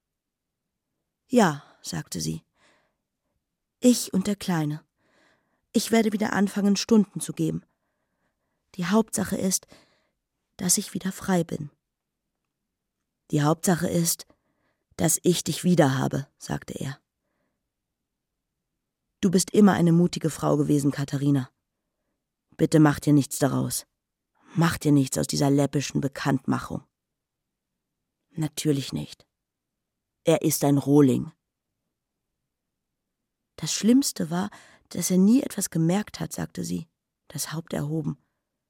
Ja, 1.28 1.64
sagte 1.82 2.22
sie. 2.22 2.44
Ich 3.80 4.14
und 4.14 4.28
der 4.28 4.36
Kleine. 4.36 4.84
Ich 5.72 5.92
werde 5.92 6.12
wieder 6.12 6.34
anfangen, 6.34 6.76
Stunden 6.76 7.20
zu 7.20 7.34
geben. 7.34 7.64
Die 8.76 8.88
Hauptsache 8.88 9.38
ist, 9.38 9.68
dass 10.58 10.78
ich 10.78 10.94
wieder 10.94 11.12
frei 11.12 11.44
bin. 11.44 11.70
Die 13.32 13.44
Hauptsache 13.44 13.88
ist, 13.88 14.26
dass 14.96 15.20
ich 15.24 15.44
dich 15.44 15.64
wieder 15.64 15.98
habe, 15.98 16.28
sagte 16.38 16.74
er. 16.74 17.00
Du 19.22 19.30
bist 19.30 19.52
immer 19.52 19.74
eine 19.74 19.92
mutige 19.92 20.30
Frau 20.30 20.58
gewesen, 20.58 20.92
Katharina. 20.92 21.50
Bitte 22.58 22.80
mach 22.80 23.00
dir 23.00 23.14
nichts 23.14 23.38
daraus. 23.38 23.86
Mach 24.56 24.78
dir 24.78 24.92
nichts 24.92 25.18
aus 25.18 25.28
dieser 25.28 25.52
läppischen 25.52 26.02
Bekanntmachung. 26.02 26.84
Natürlich 28.32 28.94
nicht. 28.94 29.28
Er 30.24 30.42
ist 30.42 30.64
ein 30.64 30.78
Rohling. 30.78 31.32
Das 33.58 33.74
Schlimmste 33.74 34.32
war, 34.32 34.50
dass 34.90 35.12
er 35.12 35.18
nie 35.18 35.44
etwas 35.44 35.70
gemerkt 35.70 36.20
hat, 36.20 36.34
sagte 36.34 36.64
sie, 36.64 36.88
das 37.28 37.54
Haupt 37.54 37.74
erhoben, 37.74 38.18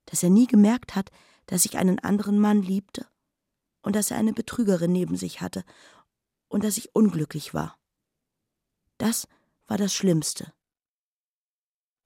dass 0.05 0.21
er 0.21 0.29
nie 0.29 0.47
gemerkt 0.47 0.95
hat, 0.95 1.11
dass 1.45 1.65
ich 1.65 1.77
einen 1.77 1.99
anderen 1.99 2.39
Mann 2.39 2.61
liebte 2.61 3.08
und 3.81 3.95
dass 3.95 4.11
er 4.11 4.17
eine 4.17 4.33
Betrügerin 4.33 4.91
neben 4.91 5.15
sich 5.15 5.41
hatte 5.41 5.63
und 6.47 6.63
dass 6.63 6.77
ich 6.77 6.95
unglücklich 6.95 7.53
war. 7.53 7.79
Das 8.97 9.27
war 9.67 9.77
das 9.77 9.93
Schlimmste. 9.93 10.53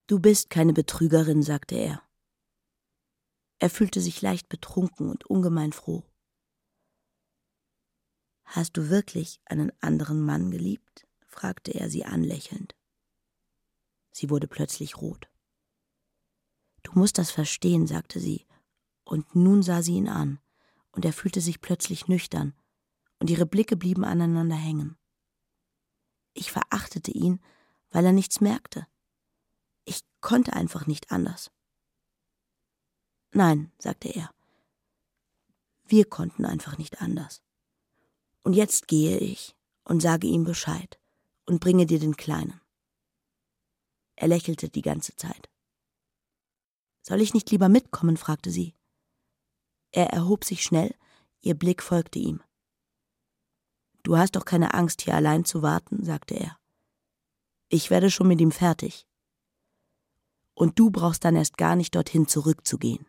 Du 0.08 0.20
bist 0.20 0.50
keine 0.50 0.74
Betrügerin, 0.74 1.42
sagte 1.42 1.76
er. 1.76 2.04
Er 3.60 3.70
fühlte 3.70 4.02
sich 4.02 4.22
leicht 4.22 4.50
betrunken 4.50 5.10
und 5.10 5.26
ungemein 5.26 5.72
froh. 5.72 6.04
Hast 8.44 8.78
du 8.78 8.90
wirklich 8.90 9.42
einen 9.46 9.72
anderen 9.82 10.22
Mann 10.22 10.52
geliebt? 10.52 11.08
fragte 11.26 11.74
er 11.74 11.90
sie 11.90 12.06
anlächelnd. 12.06 12.76
Sie 14.12 14.30
wurde 14.30 14.48
plötzlich 14.48 14.98
rot. 14.98 15.28
Du 16.84 16.92
musst 16.94 17.18
das 17.18 17.32
verstehen, 17.32 17.88
sagte 17.88 18.20
sie, 18.20 18.46
und 19.06 19.36
nun 19.36 19.64
sah 19.64 19.82
sie 19.82 19.96
ihn 19.96 20.10
an, 20.10 20.40
und 20.94 21.06
er 21.06 21.14
fühlte 21.14 21.42
sich 21.42 21.62
plötzlich 21.62 22.08
nüchtern, 22.08 22.54
und 23.20 23.30
ihre 23.30 23.46
Blicke 23.46 23.76
blieben 23.76 24.04
aneinander 24.04 24.56
hängen. 24.56 24.98
Ich 26.34 26.52
verachtete 26.52 27.12
ihn, 27.12 27.42
weil 27.92 28.06
er 28.06 28.12
nichts 28.12 28.42
merkte. 28.42 28.88
Ich 29.86 30.02
konnte 30.22 30.54
einfach 30.54 30.88
nicht 30.88 31.12
anders. 31.12 31.52
Nein, 33.32 33.72
sagte 33.78 34.10
er. 34.10 34.32
Wir 35.86 36.06
konnten 36.06 36.46
einfach 36.46 36.78
nicht 36.78 37.02
anders. 37.02 37.42
Und 38.44 38.54
jetzt 38.54 38.88
gehe 38.88 39.18
ich 39.18 39.56
und 39.84 40.02
sage 40.02 40.28
ihm 40.28 40.44
Bescheid 40.44 41.00
und 41.46 41.60
bringe 41.60 41.86
dir 41.86 42.00
den 42.00 42.18
Kleinen. 42.18 42.62
Er 44.16 44.28
lächelte 44.28 44.70
die 44.70 44.82
ganze 44.82 45.16
Zeit. 45.16 45.50
Soll 47.02 47.22
ich 47.22 47.34
nicht 47.34 47.52
lieber 47.52 47.70
mitkommen? 47.70 48.18
fragte 48.18 48.52
sie. 48.52 48.76
Er 49.94 50.08
erhob 50.08 50.44
sich 50.44 50.64
schnell, 50.64 50.96
ihr 51.42 51.54
Blick 51.54 51.84
folgte 51.84 52.18
ihm. 52.18 52.42
Du 54.02 54.18
hast 54.18 54.36
doch 54.36 54.44
keine 54.44 54.74
Angst, 54.74 55.04
hier 55.04 55.14
allein 55.14 55.46
zu 55.46 55.62
warten, 55.62 56.04
sagte 56.04 56.34
er. 56.34 56.58
Ich 57.70 57.92
werde 57.92 58.10
schon 58.10 58.28
mit 58.28 58.42
ihm 58.42 58.52
fertig. 58.52 59.08
Und 60.56 60.80
du 60.80 60.90
brauchst 60.90 61.24
dann 61.24 61.36
erst 61.36 61.58
gar 61.58 61.76
nicht 61.76 61.96
dorthin 61.96 62.28
zurückzugehen. 62.28 63.06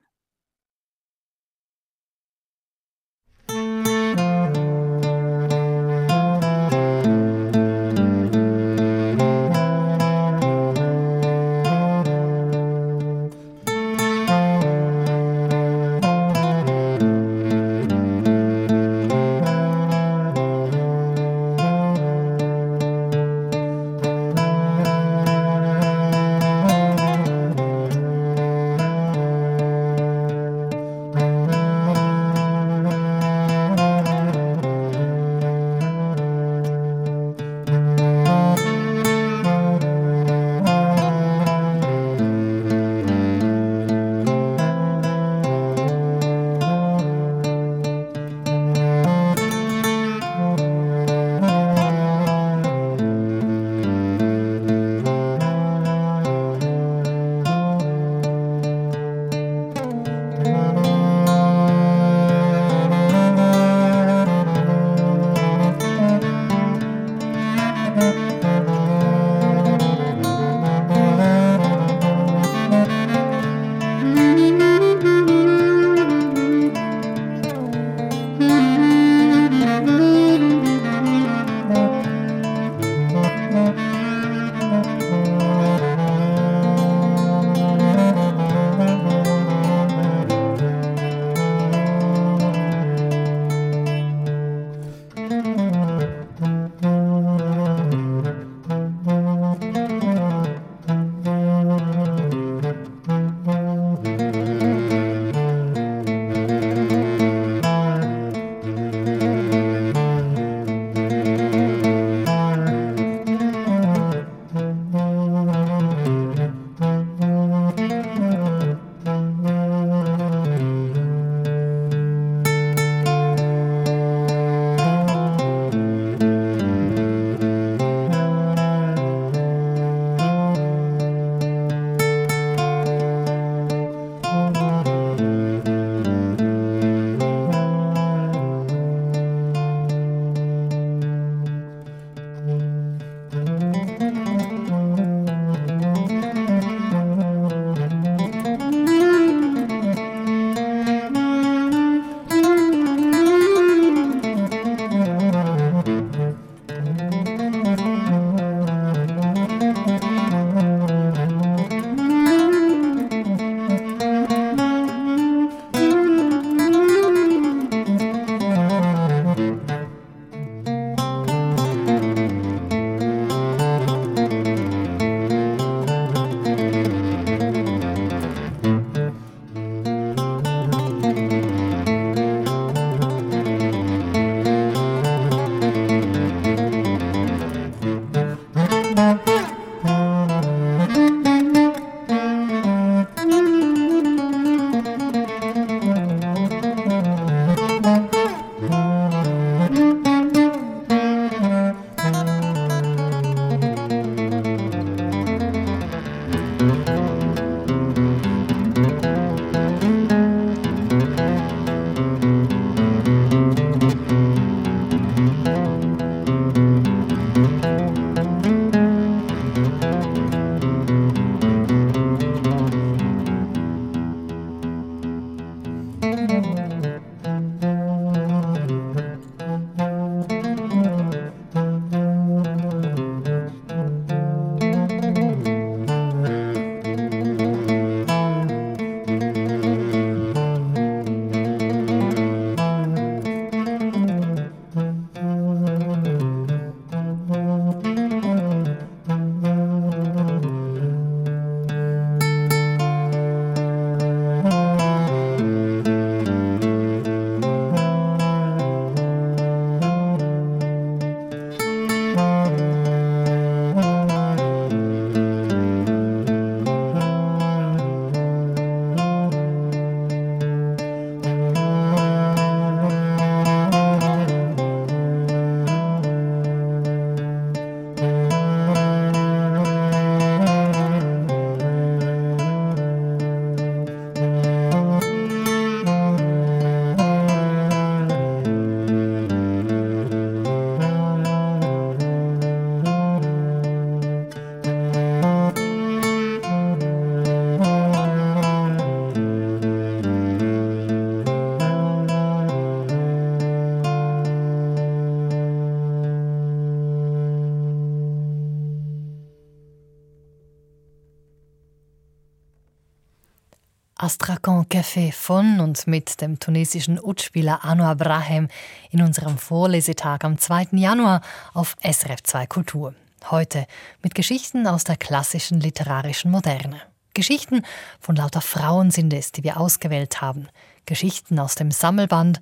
Café 314.94 315.10
von 315.10 315.58
und 315.58 315.88
mit 315.88 316.20
dem 316.20 316.38
tunesischen 316.38 317.00
Utspieler 317.02 317.64
Anwar 317.64 317.96
Brahem 317.96 318.46
in 318.90 319.02
unserem 319.02 319.38
Vorlesetag 319.38 320.22
am 320.22 320.38
2. 320.38 320.68
Januar 320.70 321.20
auf 321.52 321.74
SRF 321.82 322.22
2 322.22 322.46
Kultur. 322.46 322.94
Heute 323.28 323.66
mit 324.04 324.14
Geschichten 324.14 324.68
aus 324.68 324.84
der 324.84 324.96
klassischen 324.96 325.58
literarischen 325.58 326.30
Moderne. 326.30 326.80
Geschichten 327.12 327.62
von 327.98 328.14
lauter 328.14 328.40
Frauen 328.40 328.92
sind 328.92 329.12
es, 329.12 329.32
die 329.32 329.42
wir 329.42 329.58
ausgewählt 329.58 330.20
haben. 330.20 330.46
Geschichten 330.86 331.40
aus 331.40 331.56
dem 331.56 331.72
Sammelband 331.72 332.40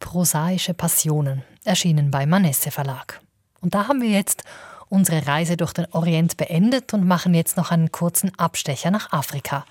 Prosaische 0.00 0.74
Passionen, 0.74 1.44
erschienen 1.62 2.10
bei 2.10 2.26
Manesse 2.26 2.72
Verlag. 2.72 3.20
Und 3.60 3.74
da 3.74 3.86
haben 3.86 4.02
wir 4.02 4.10
jetzt 4.10 4.42
unsere 4.88 5.28
Reise 5.28 5.56
durch 5.56 5.72
den 5.72 5.86
Orient 5.92 6.36
beendet 6.36 6.94
und 6.94 7.06
machen 7.06 7.32
jetzt 7.32 7.56
noch 7.56 7.70
einen 7.70 7.92
kurzen 7.92 8.36
Abstecher 8.40 8.90
nach 8.90 9.12
Afrika. 9.12 9.64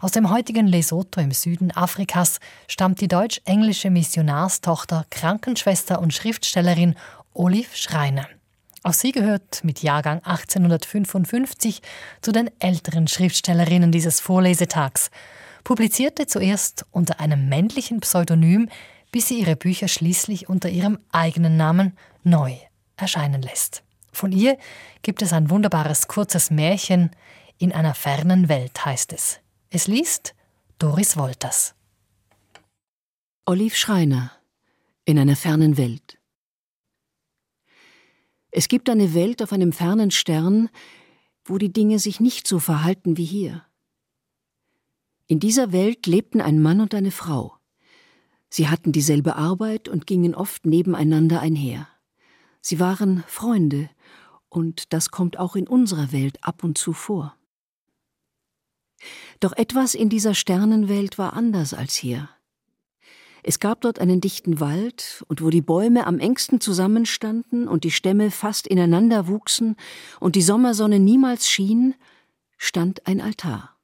Aus 0.00 0.10
dem 0.10 0.30
heutigen 0.30 0.66
Lesotho 0.66 1.20
im 1.20 1.30
Süden 1.30 1.70
Afrikas 1.70 2.40
stammt 2.68 3.00
die 3.00 3.08
deutsch-englische 3.08 3.90
Missionarstochter, 3.90 5.06
Krankenschwester 5.10 6.00
und 6.00 6.12
Schriftstellerin 6.12 6.94
Olive 7.32 7.74
Schreiner. 7.74 8.26
Auch 8.82 8.92
sie 8.92 9.12
gehört 9.12 9.64
mit 9.64 9.82
Jahrgang 9.82 10.18
1855 10.24 11.80
zu 12.20 12.32
den 12.32 12.50
älteren 12.60 13.08
Schriftstellerinnen 13.08 13.92
dieses 13.92 14.20
Vorlesetags, 14.20 15.10
publizierte 15.64 16.26
zuerst 16.26 16.84
unter 16.90 17.18
einem 17.18 17.48
männlichen 17.48 18.00
Pseudonym, 18.00 18.68
bis 19.10 19.28
sie 19.28 19.40
ihre 19.40 19.56
Bücher 19.56 19.88
schließlich 19.88 20.48
unter 20.50 20.68
ihrem 20.68 20.98
eigenen 21.12 21.56
Namen 21.56 21.96
neu 22.24 22.56
erscheinen 22.96 23.40
lässt. 23.40 23.82
Von 24.12 24.32
ihr 24.32 24.58
gibt 25.02 25.22
es 25.22 25.32
ein 25.32 25.50
wunderbares 25.50 26.06
kurzes 26.06 26.50
Märchen 26.50 27.10
In 27.58 27.72
einer 27.72 27.94
fernen 27.94 28.48
Welt 28.48 28.84
heißt 28.84 29.12
es. 29.12 29.40
Es 29.76 29.88
liest 29.88 30.36
Doris 30.78 31.16
Wolters. 31.16 31.74
Olive 33.44 33.74
Schreiner 33.74 34.30
in 35.04 35.18
einer 35.18 35.34
fernen 35.34 35.76
Welt. 35.76 36.16
Es 38.52 38.68
gibt 38.68 38.88
eine 38.88 39.14
Welt 39.14 39.42
auf 39.42 39.52
einem 39.52 39.72
fernen 39.72 40.12
Stern, 40.12 40.70
wo 41.44 41.58
die 41.58 41.72
Dinge 41.72 41.98
sich 41.98 42.20
nicht 42.20 42.46
so 42.46 42.60
verhalten 42.60 43.16
wie 43.16 43.24
hier. 43.24 43.64
In 45.26 45.40
dieser 45.40 45.72
Welt 45.72 46.06
lebten 46.06 46.40
ein 46.40 46.62
Mann 46.62 46.80
und 46.80 46.94
eine 46.94 47.10
Frau. 47.10 47.56
Sie 48.48 48.68
hatten 48.68 48.92
dieselbe 48.92 49.34
Arbeit 49.34 49.88
und 49.88 50.06
gingen 50.06 50.36
oft 50.36 50.66
nebeneinander 50.66 51.40
einher. 51.40 51.88
Sie 52.60 52.78
waren 52.78 53.24
Freunde, 53.26 53.90
und 54.48 54.92
das 54.92 55.10
kommt 55.10 55.36
auch 55.40 55.56
in 55.56 55.66
unserer 55.66 56.12
Welt 56.12 56.38
ab 56.44 56.62
und 56.62 56.78
zu 56.78 56.92
vor. 56.92 57.36
Doch 59.40 59.52
etwas 59.52 59.94
in 59.94 60.08
dieser 60.08 60.34
Sternenwelt 60.34 61.18
war 61.18 61.32
anders 61.34 61.74
als 61.74 61.94
hier. 61.94 62.28
Es 63.46 63.60
gab 63.60 63.82
dort 63.82 63.98
einen 63.98 64.22
dichten 64.22 64.58
Wald, 64.58 65.22
und 65.28 65.42
wo 65.42 65.50
die 65.50 65.60
Bäume 65.60 66.06
am 66.06 66.18
engsten 66.18 66.62
zusammenstanden 66.62 67.68
und 67.68 67.84
die 67.84 67.90
Stämme 67.90 68.30
fast 68.30 68.66
ineinander 68.66 69.28
wuchsen 69.28 69.76
und 70.18 70.34
die 70.34 70.42
Sommersonne 70.42 70.98
niemals 70.98 71.48
schien, 71.48 71.94
stand 72.56 73.06
ein 73.06 73.20
Altar. 73.20 73.76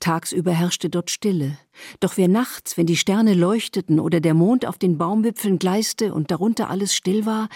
Tagsüber 0.00 0.52
herrschte 0.52 0.88
dort 0.88 1.10
Stille, 1.10 1.58
doch 2.00 2.16
wer 2.16 2.28
nachts, 2.28 2.78
wenn 2.78 2.86
die 2.86 2.96
Sterne 2.96 3.34
leuchteten 3.34 4.00
oder 4.00 4.20
der 4.20 4.34
Mond 4.34 4.64
auf 4.64 4.78
den 4.78 4.96
Baumwipfeln 4.96 5.58
gleiste 5.58 6.14
und 6.14 6.30
darunter 6.30 6.70
alles 6.70 6.94
still 6.94 7.26
war, 7.26 7.50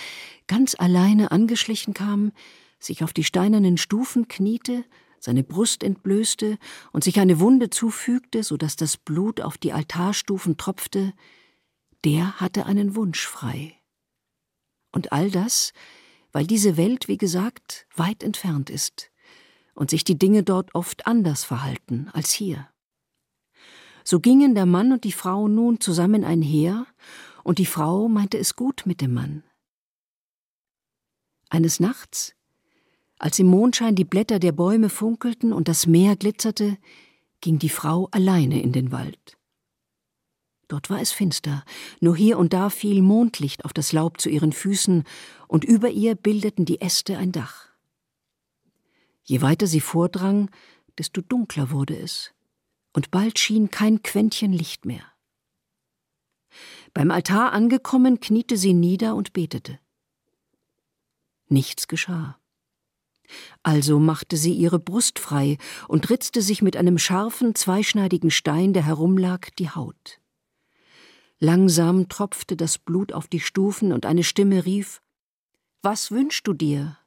ganz 0.46 0.76
alleine 0.78 1.30
angeschlichen 1.30 1.94
kam, 1.94 2.32
sich 2.78 3.02
auf 3.02 3.14
die 3.14 3.24
steinernen 3.24 3.78
Stufen 3.78 4.28
kniete 4.28 4.84
seine 5.26 5.42
Brust 5.42 5.82
entblößte 5.82 6.56
und 6.92 7.02
sich 7.02 7.18
eine 7.18 7.40
Wunde 7.40 7.68
zufügte, 7.68 8.44
so 8.44 8.56
dass 8.56 8.76
das 8.76 8.96
Blut 8.96 9.40
auf 9.40 9.58
die 9.58 9.72
Altarstufen 9.72 10.56
tropfte, 10.56 11.12
der 12.04 12.40
hatte 12.40 12.64
einen 12.66 12.94
Wunsch 12.94 13.26
frei. 13.26 13.74
Und 14.92 15.10
all 15.10 15.32
das, 15.32 15.72
weil 16.30 16.46
diese 16.46 16.76
Welt, 16.76 17.08
wie 17.08 17.18
gesagt, 17.18 17.88
weit 17.96 18.22
entfernt 18.22 18.70
ist 18.70 19.10
und 19.74 19.90
sich 19.90 20.04
die 20.04 20.16
Dinge 20.16 20.44
dort 20.44 20.76
oft 20.76 21.08
anders 21.08 21.42
verhalten 21.42 22.08
als 22.12 22.30
hier. 22.30 22.68
So 24.04 24.20
gingen 24.20 24.54
der 24.54 24.66
Mann 24.66 24.92
und 24.92 25.02
die 25.02 25.10
Frau 25.10 25.48
nun 25.48 25.80
zusammen 25.80 26.22
einher, 26.22 26.86
und 27.42 27.58
die 27.58 27.66
Frau 27.66 28.08
meinte 28.08 28.38
es 28.38 28.54
gut 28.54 28.84
mit 28.86 29.00
dem 29.00 29.12
Mann. 29.12 29.42
Eines 31.48 31.80
Nachts, 31.80 32.35
als 33.18 33.38
im 33.38 33.46
Mondschein 33.46 33.94
die 33.94 34.04
Blätter 34.04 34.38
der 34.38 34.52
Bäume 34.52 34.88
funkelten 34.88 35.52
und 35.52 35.68
das 35.68 35.86
Meer 35.86 36.16
glitzerte, 36.16 36.76
ging 37.40 37.58
die 37.58 37.68
Frau 37.68 38.08
alleine 38.10 38.60
in 38.60 38.72
den 38.72 38.92
Wald. 38.92 39.38
Dort 40.68 40.90
war 40.90 41.00
es 41.00 41.12
finster, 41.12 41.64
nur 42.00 42.16
hier 42.16 42.38
und 42.38 42.52
da 42.52 42.70
fiel 42.70 43.00
Mondlicht 43.00 43.64
auf 43.64 43.72
das 43.72 43.92
Laub 43.92 44.20
zu 44.20 44.28
ihren 44.28 44.52
Füßen, 44.52 45.04
und 45.48 45.64
über 45.64 45.90
ihr 45.90 46.16
bildeten 46.16 46.64
die 46.64 46.80
Äste 46.80 47.18
ein 47.18 47.30
Dach. 47.30 47.68
Je 49.22 49.42
weiter 49.42 49.68
sie 49.68 49.80
vordrang, 49.80 50.50
desto 50.98 51.20
dunkler 51.20 51.70
wurde 51.70 51.96
es, 51.96 52.32
und 52.92 53.12
bald 53.12 53.38
schien 53.38 53.70
kein 53.70 54.02
Quäntchen 54.02 54.52
Licht 54.52 54.86
mehr. 54.86 55.04
Beim 56.94 57.10
Altar 57.10 57.52
angekommen, 57.52 58.18
kniete 58.18 58.56
sie 58.56 58.74
nieder 58.74 59.14
und 59.14 59.32
betete. 59.32 59.78
Nichts 61.48 61.86
geschah. 61.86 62.40
Also 63.62 63.98
machte 63.98 64.36
sie 64.36 64.52
ihre 64.52 64.78
Brust 64.78 65.18
frei 65.18 65.58
und 65.88 66.10
ritzte 66.10 66.42
sich 66.42 66.62
mit 66.62 66.76
einem 66.76 66.98
scharfen, 66.98 67.54
zweischneidigen 67.54 68.30
Stein, 68.30 68.72
der 68.72 68.84
herumlag, 68.84 69.50
die 69.58 69.70
Haut. 69.70 70.20
Langsam 71.38 72.08
tropfte 72.08 72.56
das 72.56 72.78
Blut 72.78 73.12
auf 73.12 73.28
die 73.28 73.40
Stufen 73.40 73.92
und 73.92 74.06
eine 74.06 74.24
Stimme 74.24 74.64
rief 74.64 75.02
Was 75.82 76.10
wünschst 76.10 76.46
du 76.46 76.54
dir? 76.54 76.98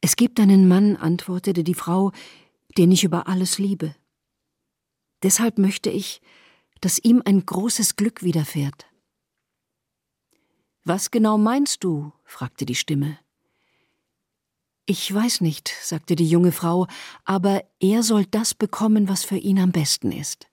Es 0.00 0.16
gibt 0.16 0.38
einen 0.38 0.68
Mann, 0.68 0.96
antwortete 0.96 1.64
die 1.64 1.74
Frau, 1.74 2.12
den 2.76 2.92
ich 2.92 3.04
über 3.04 3.26
alles 3.26 3.58
liebe. 3.58 3.94
Deshalb 5.22 5.58
möchte 5.58 5.90
ich, 5.90 6.20
dass 6.80 6.98
ihm 6.98 7.22
ein 7.24 7.46
großes 7.46 7.96
Glück 7.96 8.22
widerfährt. 8.22 8.86
Was 10.84 11.10
genau 11.10 11.38
meinst 11.38 11.82
du? 11.82 12.12
fragte 12.24 12.66
die 12.66 12.74
Stimme. 12.74 13.18
Ich 14.86 15.12
weiß 15.12 15.40
nicht, 15.40 15.72
sagte 15.80 16.14
die 16.14 16.28
junge 16.28 16.52
Frau, 16.52 16.86
aber 17.24 17.64
er 17.80 18.02
soll 18.02 18.26
das 18.26 18.54
bekommen, 18.54 19.08
was 19.08 19.24
für 19.24 19.38
ihn 19.38 19.58
am 19.58 19.72
besten 19.72 20.12
ist. 20.12 20.48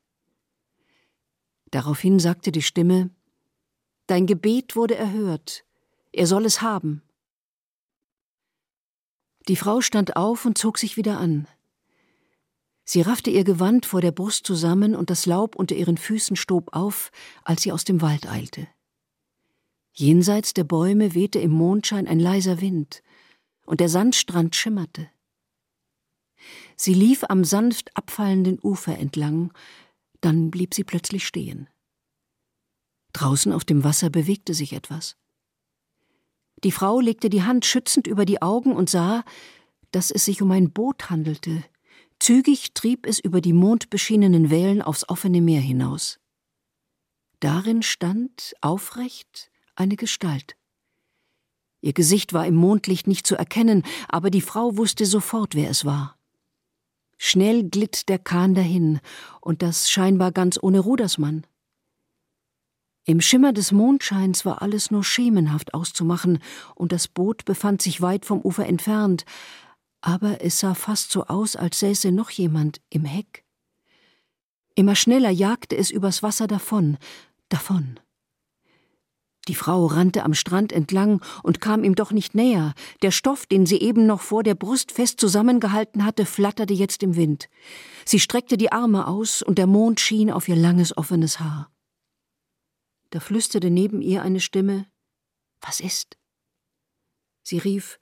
Daraufhin 1.72 2.20
sagte 2.20 2.52
die 2.52 2.62
Stimme 2.62 3.10
Dein 4.08 4.26
Gebet 4.28 4.76
wurde 4.76 4.96
erhört, 4.96 5.66
er 6.12 6.28
soll 6.28 6.46
es 6.46 6.62
haben. 6.62 7.02
Die 9.48 9.56
Frau 9.56 9.82
stand 9.82 10.16
auf 10.16 10.46
und 10.46 10.58
zog 10.58 10.78
sich 10.78 10.98
wieder 10.98 11.18
an. 11.18 11.48
Sie 12.84 13.02
raffte 13.02 13.30
ihr 13.30 13.44
Gewand 13.44 13.86
vor 13.86 14.02
der 14.02 14.12
Brust 14.12 14.46
zusammen 14.46 14.96
und 14.96 15.10
das 15.10 15.26
Laub 15.26 15.56
unter 15.56 15.76
ihren 15.76 15.98
Füßen 15.98 16.36
stob 16.36 16.74
auf, 16.74 17.12
als 17.44 17.62
sie 17.62 17.72
aus 17.72 17.86
dem 17.86 18.02
Wald 18.02 18.30
eilte. 18.30 18.68
Jenseits 19.94 20.54
der 20.54 20.64
Bäume 20.64 21.14
wehte 21.14 21.40
im 21.40 21.52
Mondschein 21.52 22.08
ein 22.08 22.20
leiser 22.20 22.62
Wind, 22.62 23.02
und 23.66 23.80
der 23.80 23.90
Sandstrand 23.90 24.56
schimmerte. 24.56 25.10
Sie 26.76 26.94
lief 26.94 27.24
am 27.30 27.44
sanft 27.44 27.96
abfallenden 27.96 28.60
Ufer 28.62 28.98
entlang, 28.98 29.54
dann 30.22 30.52
blieb 30.52 30.74
sie 30.74 30.84
plötzlich 30.84 31.28
stehen. 31.28 31.70
Draußen 33.14 33.52
auf 33.52 33.66
dem 33.66 33.84
Wasser 33.84 34.10
bewegte 34.10 34.54
sich 34.54 34.74
etwas. 34.74 35.16
Die 36.64 36.72
Frau 36.72 37.00
legte 37.00 37.30
die 37.30 37.44
Hand 37.44 37.66
schützend 37.66 38.08
über 38.08 38.26
die 38.26 38.42
Augen 38.42 38.76
und 38.76 38.90
sah, 38.90 39.24
dass 39.92 40.12
es 40.12 40.26
sich 40.26 40.42
um 40.42 40.52
ein 40.52 40.72
Boot 40.72 41.10
handelte. 41.10 41.64
Zügig 42.20 42.74
trieb 42.74 43.08
es 43.08 43.20
über 43.20 43.42
die 43.42 43.54
mondbeschienenen 43.54 44.52
Wellen 44.52 44.82
aufs 44.82 45.10
offene 45.10 45.42
Meer 45.42 45.62
hinaus. 45.62 46.20
Darin 47.40 47.82
stand, 47.82 48.54
aufrecht, 48.62 49.52
eine 49.76 49.96
Gestalt. 49.96 50.56
Ihr 51.82 51.94
Gesicht 51.94 52.32
war 52.34 52.46
im 52.46 52.56
Mondlicht 52.56 53.08
nicht 53.08 53.26
zu 53.26 53.36
erkennen, 53.36 53.84
aber 54.08 54.30
die 54.30 54.42
Frau 54.42 54.78
wusste 54.78 55.06
sofort, 55.06 55.56
wer 55.56 55.70
es 55.70 55.84
war. 55.84 56.16
Schnell 57.18 57.64
glitt 57.70 58.08
der 58.08 58.20
Kahn 58.20 58.56
dahin, 58.56 59.00
und 59.42 59.62
das 59.62 59.90
scheinbar 59.90 60.32
ganz 60.32 60.58
ohne 60.62 60.80
Rudersmann. 60.80 61.46
Im 63.04 63.20
Schimmer 63.20 63.52
des 63.52 63.72
Mondscheins 63.72 64.46
war 64.46 64.62
alles 64.62 64.92
nur 64.92 65.04
schemenhaft 65.04 65.74
auszumachen, 65.74 66.40
und 66.76 66.92
das 66.92 67.08
Boot 67.08 67.46
befand 67.46 67.82
sich 67.82 68.02
weit 68.02 68.26
vom 68.26 68.42
Ufer 68.42 68.68
entfernt, 68.68 69.26
aber 70.02 70.44
es 70.44 70.60
sah 70.60 70.76
fast 70.76 71.12
so 71.12 71.26
aus, 71.26 71.56
als 71.56 71.80
säße 71.80 72.12
noch 72.12 72.30
jemand 72.30 72.80
im 72.90 73.06
Heck. 73.06 73.44
Immer 74.76 74.96
schneller 74.96 75.30
jagte 75.30 75.76
es 75.76 75.92
übers 75.92 76.24
Wasser 76.24 76.48
davon, 76.48 76.98
davon. 77.50 78.00
Die 79.48 79.56
Frau 79.56 79.88
rannte 79.88 80.24
am 80.24 80.36
Strand 80.36 80.72
entlang 80.72 81.22
und 81.42 81.62
kam 81.62 81.84
ihm 81.84 81.96
doch 81.96 82.12
nicht 82.12 82.36
näher. 82.36 82.74
Der 83.02 83.12
Stoff, 83.12 83.48
den 83.48 83.66
sie 83.66 83.80
eben 83.82 84.06
noch 84.06 84.22
vor 84.22 84.44
der 84.44 84.54
Brust 84.54 84.92
fest 84.92 85.20
zusammengehalten 85.20 86.06
hatte, 86.06 86.26
flatterte 86.26 86.74
jetzt 86.74 87.02
im 87.02 87.16
Wind. 87.16 87.50
Sie 88.06 88.20
streckte 88.20 88.56
die 88.56 88.72
Arme 88.72 89.08
aus, 89.08 89.42
und 89.42 89.58
der 89.58 89.68
Mond 89.68 90.00
schien 90.00 90.30
auf 90.30 90.48
ihr 90.48 90.56
langes, 90.56 90.96
offenes 90.96 91.40
Haar. 91.40 91.72
Da 93.10 93.20
flüsterte 93.20 93.70
neben 93.70 94.02
ihr 94.02 94.22
eine 94.22 94.40
Stimme 94.40 94.86
Was 95.60 95.80
ist? 95.80 96.18
Sie 97.44 97.58
rief 97.58 98.00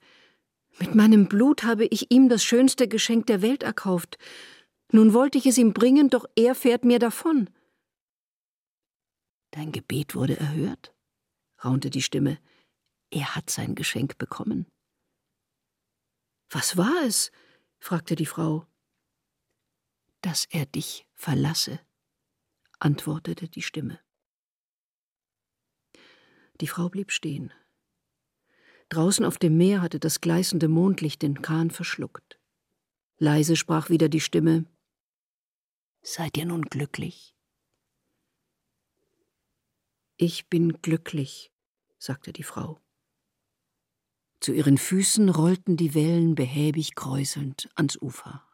Mit 0.78 0.94
meinem 0.94 1.26
Blut 1.26 1.64
habe 1.64 1.86
ich 1.86 2.10
ihm 2.10 2.28
das 2.28 2.44
schönste 2.44 2.86
Geschenk 2.86 3.26
der 3.26 3.42
Welt 3.42 3.62
erkauft. 3.62 4.18
Nun 4.92 5.14
wollte 5.14 5.38
ich 5.38 5.46
es 5.46 5.58
ihm 5.58 5.72
bringen, 5.72 6.10
doch 6.10 6.26
er 6.36 6.54
fährt 6.54 6.84
mir 6.84 6.98
davon. 6.98 7.48
Dein 9.52 9.72
Gebet 9.72 10.14
wurde 10.14 10.38
erhört, 10.38 10.94
raunte 11.64 11.90
die 11.90 12.02
Stimme. 12.02 12.38
Er 13.10 13.34
hat 13.34 13.50
sein 13.50 13.74
Geschenk 13.74 14.18
bekommen. 14.18 14.66
Was 16.48 16.76
war 16.76 17.04
es? 17.04 17.30
fragte 17.78 18.16
die 18.16 18.26
Frau. 18.26 18.66
Dass 20.20 20.44
er 20.46 20.66
dich 20.66 21.06
verlasse, 21.14 21.80
antwortete 22.78 23.48
die 23.48 23.62
Stimme. 23.62 24.00
Die 26.60 26.66
Frau 26.66 26.88
blieb 26.88 27.10
stehen. 27.10 27.52
Draußen 28.90 29.24
auf 29.24 29.38
dem 29.38 29.56
Meer 29.56 29.80
hatte 29.80 30.00
das 30.00 30.20
gleißende 30.20 30.68
Mondlicht 30.68 31.22
den 31.22 31.40
Kahn 31.42 31.70
verschluckt. 31.70 32.38
Leise 33.18 33.56
sprach 33.56 33.88
wieder 33.88 34.08
die 34.08 34.20
Stimme 34.20 34.66
Seid 36.02 36.36
ihr 36.38 36.46
nun 36.46 36.62
glücklich? 36.62 37.34
Ich 40.16 40.48
bin 40.48 40.80
glücklich, 40.80 41.49
sagte 42.00 42.32
die 42.32 42.42
Frau. 42.42 42.80
Zu 44.40 44.52
ihren 44.52 44.78
Füßen 44.78 45.28
rollten 45.28 45.76
die 45.76 45.94
Wellen 45.94 46.34
behäbig 46.34 46.94
kräuselnd 46.94 47.68
ans 47.76 48.00
Ufer. 48.00 48.49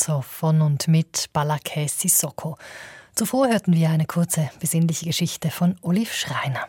Kalanzo 0.00 0.22
von 0.22 0.62
und 0.62 0.88
mit 0.88 1.26
Balakay 1.32 1.86
Sissoko. 1.86 2.56
Zuvor 3.14 3.48
hörten 3.48 3.74
wir 3.74 3.90
eine 3.90 4.06
kurze, 4.06 4.50
besinnliche 4.58 5.04
Geschichte 5.04 5.50
von 5.50 5.76
Olive 5.82 6.12
Schreiner. 6.12 6.68